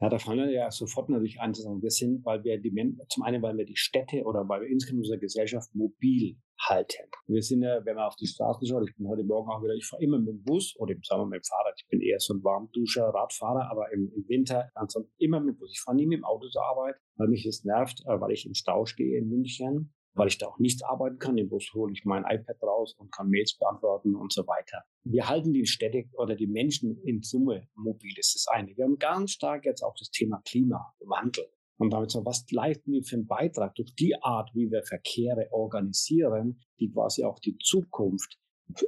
Ja, 0.00 0.08
da 0.08 0.18
fallen 0.18 0.40
wir 0.40 0.50
ja 0.50 0.70
sofort 0.70 1.08
natürlich 1.08 1.40
ein, 1.40 1.52
wir 1.54 1.90
sind, 1.90 2.24
weil 2.24 2.42
wir 2.42 2.60
die, 2.60 2.72
zum 3.08 3.22
einen, 3.22 3.42
weil 3.42 3.56
wir 3.56 3.64
die 3.64 3.76
Städte 3.76 4.24
oder 4.24 4.48
weil 4.48 4.62
wir 4.62 4.68
insgesamt 4.68 4.98
unsere 4.98 5.18
Gesellschaft 5.18 5.74
mobil 5.74 6.36
halten. 6.58 7.08
Wir 7.26 7.42
sind 7.42 7.62
ja, 7.62 7.84
wenn 7.84 7.94
man 7.94 8.06
auf 8.06 8.16
die 8.16 8.26
Straßen 8.26 8.66
schaut, 8.66 8.88
ich 8.88 8.96
bin 8.96 9.08
heute 9.08 9.24
Morgen 9.24 9.50
auch 9.50 9.62
wieder, 9.62 9.74
ich 9.74 9.86
fahre 9.86 10.02
immer 10.02 10.18
mit 10.18 10.28
dem 10.28 10.42
Bus 10.42 10.74
oder 10.78 10.94
im 10.94 11.02
Sommer 11.02 11.26
mit 11.26 11.40
dem 11.40 11.44
Fahrrad. 11.44 11.74
Ich 11.76 11.86
bin 11.88 12.00
eher 12.00 12.18
so 12.18 12.34
ein 12.34 12.42
Warmduscher, 12.42 13.04
Radfahrer, 13.04 13.70
aber 13.70 13.92
im, 13.92 14.10
im 14.14 14.28
Winter 14.28 14.68
ansonsten 14.74 15.12
immer 15.18 15.40
mit 15.40 15.54
dem 15.54 15.58
Bus. 15.58 15.72
Ich 15.72 15.80
fahre 15.80 15.96
nie 15.96 16.06
mit 16.06 16.18
dem 16.18 16.24
Auto 16.24 16.48
zur 16.48 16.64
Arbeit, 16.64 16.96
weil 17.16 17.28
mich 17.28 17.44
das 17.44 17.64
nervt, 17.64 18.02
äh, 18.06 18.20
weil 18.20 18.32
ich 18.32 18.46
im 18.46 18.54
Stau 18.54 18.86
stehe 18.86 19.18
in 19.18 19.28
München 19.28 19.94
weil 20.14 20.28
ich 20.28 20.38
da 20.38 20.46
auch 20.46 20.58
nicht 20.58 20.84
arbeiten 20.84 21.18
kann. 21.18 21.36
Im 21.38 21.48
Bus 21.48 21.72
hole 21.74 21.92
ich 21.92 22.04
mein 22.04 22.24
iPad 22.24 22.62
raus 22.62 22.94
und 22.98 23.12
kann 23.12 23.28
Mails 23.28 23.56
beantworten 23.58 24.14
und 24.14 24.32
so 24.32 24.46
weiter. 24.46 24.84
Wir 25.04 25.28
halten 25.28 25.52
die 25.52 25.66
Städte 25.66 26.04
oder 26.12 26.34
die 26.36 26.46
Menschen 26.46 26.96
in 27.02 27.22
Summe 27.22 27.68
mobil. 27.74 28.12
Das 28.16 28.28
ist 28.28 28.46
das 28.46 28.54
eine. 28.54 28.76
Wir 28.76 28.84
haben 28.84 28.98
ganz 28.98 29.32
stark 29.32 29.64
jetzt 29.64 29.82
auch 29.82 29.94
das 29.98 30.10
Thema 30.10 30.40
Klimawandel. 30.44 31.46
Und 31.76 31.92
damit 31.92 32.12
so, 32.12 32.24
was 32.24 32.44
leisten 32.50 32.92
wir 32.92 33.02
für 33.02 33.16
einen 33.16 33.26
Beitrag 33.26 33.74
durch 33.74 33.94
die 33.96 34.14
Art, 34.22 34.50
wie 34.54 34.70
wir 34.70 34.84
Verkehre 34.84 35.48
organisieren, 35.50 36.60
die 36.78 36.90
quasi 36.90 37.24
auch 37.24 37.40
die 37.40 37.58
Zukunft 37.58 38.38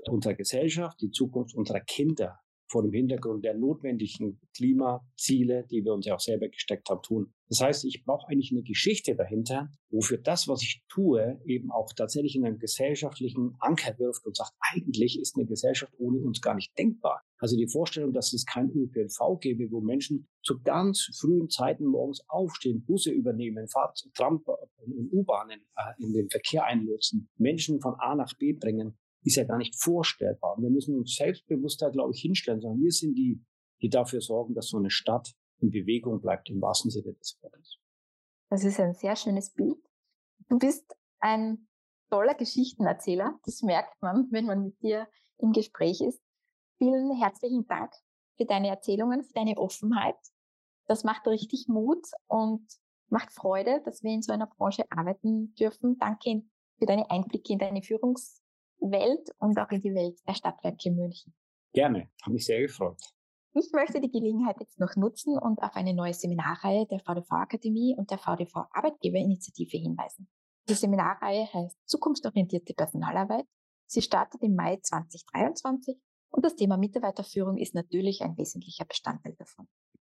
unserer 0.09 0.35
Gesellschaft, 0.35 1.00
die 1.00 1.11
Zukunft 1.11 1.54
unserer 1.56 1.80
Kinder 1.80 2.38
vor 2.68 2.82
dem 2.82 2.92
Hintergrund 2.92 3.44
der 3.44 3.54
notwendigen 3.54 4.40
Klimaziele, 4.54 5.66
die 5.70 5.85
wir 5.85 5.92
uns 5.94 6.06
ja 6.06 6.14
auch 6.14 6.20
selber 6.20 6.49
gesteckt 6.49 6.88
haben, 6.90 7.02
tun. 7.02 7.32
Das 7.49 7.61
heißt, 7.61 7.85
ich 7.85 8.04
brauche 8.04 8.28
eigentlich 8.28 8.50
eine 8.50 8.62
Geschichte 8.62 9.14
dahinter, 9.14 9.70
wofür 9.90 10.18
das, 10.18 10.49
was 10.49 10.62
ich 10.62 10.82
tue, 10.88 11.40
eben 11.44 11.70
auch 11.70 11.92
tatsächlich 11.92 12.35
in 12.35 12.44
einen 12.44 12.58
gesellschaftlichen 12.58 13.54
Anker 13.60 13.97
wirft 13.99 14.26
und 14.26 14.36
sagt, 14.36 14.52
eigentlich 14.73 15.21
ist 15.21 15.36
eine 15.36 15.47
Gesellschaft 15.47 15.93
ohne 15.99 16.19
uns 16.19 16.41
gar 16.41 16.54
nicht 16.54 16.76
denkbar. 16.76 17.23
Also 17.38 17.56
die 17.56 17.69
Vorstellung, 17.69 18.12
dass 18.12 18.32
es 18.32 18.45
kein 18.47 18.71
ÖPNV 18.71 19.38
gäbe, 19.41 19.71
wo 19.71 19.80
Menschen 19.80 20.26
zu 20.43 20.60
ganz 20.62 21.10
frühen 21.21 21.49
Zeiten 21.49 21.86
morgens 21.86 22.21
aufstehen, 22.28 22.84
Busse 22.84 23.10
übernehmen, 23.10 23.69
Fahrt, 23.69 24.08
Tram 24.14 24.43
und 24.78 25.12
U-Bahnen 25.12 25.60
äh, 25.76 26.02
in 26.02 26.12
den 26.12 26.28
Verkehr 26.30 26.64
einlotsen, 26.64 27.28
Menschen 27.36 27.80
von 27.80 27.95
A 27.99 28.14
nach 28.14 28.34
B 28.38 28.52
bringen, 28.52 28.99
ist 29.26 29.36
ja 29.36 29.45
gar 29.45 29.58
nicht 29.58 29.75
vorstellbar. 29.75 30.56
wir 30.58 30.71
müssen 30.71 30.97
uns 30.97 31.17
selbstbewusster, 31.17 31.91
glaube 31.91 32.12
ich, 32.15 32.21
hinstellen, 32.21 32.60
sondern 32.60 32.80
wir 32.80 32.93
sind 32.93 33.15
die, 33.17 33.45
die 33.82 33.89
dafür 33.89 34.21
sorgen, 34.21 34.54
dass 34.54 34.69
so 34.69 34.78
eine 34.78 34.91
Stadt 34.91 35.34
in 35.58 35.71
Bewegung 35.71 36.21
bleibt, 36.21 36.49
im 36.49 36.62
wahrsten 36.62 36.93
Sinne 36.93 37.12
des 37.15 37.36
Wortes. 37.43 37.78
Das 38.50 38.62
ist 38.62 38.78
ein 38.78 38.95
sehr 38.95 39.17
schönes 39.17 39.52
Bild. 39.52 39.78
Du 40.49 40.58
bist 40.58 40.97
ein 41.19 41.67
toller 42.08 42.34
Geschichtenerzähler. 42.34 43.41
Das 43.45 43.62
merkt 43.62 44.00
man, 44.00 44.28
wenn 44.30 44.47
man 44.47 44.62
mit 44.62 44.80
dir 44.80 45.08
im 45.39 45.52
Gespräch 45.52 46.00
ist. 46.00 46.23
Vielen 46.78 47.10
herzlichen 47.17 47.67
Dank 47.67 47.93
für 48.36 48.45
deine 48.45 48.69
Erzählungen, 48.69 49.25
für 49.25 49.32
deine 49.32 49.56
Offenheit. 49.56 50.17
Das 50.86 51.02
macht 51.02 51.26
richtig 51.26 51.67
Mut 51.67 52.06
und 52.28 52.65
macht 53.08 53.32
Freude, 53.32 53.82
dass 53.84 54.04
wir 54.04 54.12
in 54.12 54.23
so 54.23 54.32
einer 54.32 54.47
Branche 54.47 54.84
arbeiten 54.89 55.52
dürfen. 55.54 55.99
Danke 55.99 56.45
für 56.78 56.86
deine 56.86 57.10
Einblicke 57.10 57.52
in 57.52 57.58
deine 57.58 57.82
Führungs 57.82 58.41
Welt 58.80 59.30
und 59.39 59.58
auch 59.58 59.71
in 59.71 59.80
die 59.80 59.95
Welt 59.95 60.19
der 60.26 60.34
Stadtwerke 60.34 60.91
München. 60.91 61.34
Gerne, 61.73 62.08
habe 62.23 62.32
mich 62.32 62.47
sehr 62.47 62.60
gefreut. 62.60 63.00
Ich 63.54 63.73
möchte 63.73 64.00
die 64.00 64.10
Gelegenheit 64.10 64.60
jetzt 64.60 64.78
noch 64.78 64.97
nutzen 64.97 65.39
und 65.39 65.62
auf 65.62 65.75
eine 65.76 65.95
neue 65.95 66.12
Seminarreihe 66.12 66.86
der 66.86 67.00
VDV-Akademie 67.00 67.97
und 67.97 68.10
der 68.10 68.19
VDV-Arbeitgeberinitiative 68.19 69.78
hinweisen. 69.78 70.28
Die 70.69 70.75
Seminarreihe 70.75 71.47
heißt 71.52 71.76
Zukunftsorientierte 71.86 72.75
Personalarbeit. 72.75 73.47
Sie 73.86 74.02
startet 74.02 74.43
im 74.43 74.56
Mai 74.56 74.78
2023 74.82 75.97
und 76.30 76.45
das 76.45 76.56
Thema 76.56 76.76
Mitarbeiterführung 76.76 77.56
ist 77.56 77.75
natürlich 77.75 78.21
ein 78.23 78.36
wesentlicher 78.36 78.84
Bestandteil 78.84 79.34
davon. 79.36 79.69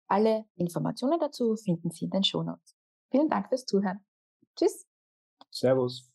Alle 0.07 0.45
Informationen 0.55 1.19
dazu 1.19 1.55
finden 1.55 1.91
Sie 1.91 2.05
in 2.05 2.11
den 2.11 2.23
Shownotes. 2.23 2.75
Vielen 3.11 3.29
Dank 3.29 3.49
fürs 3.49 3.65
Zuhören. 3.65 4.05
Tschüss. 4.55 4.87
Servus. 5.51 6.14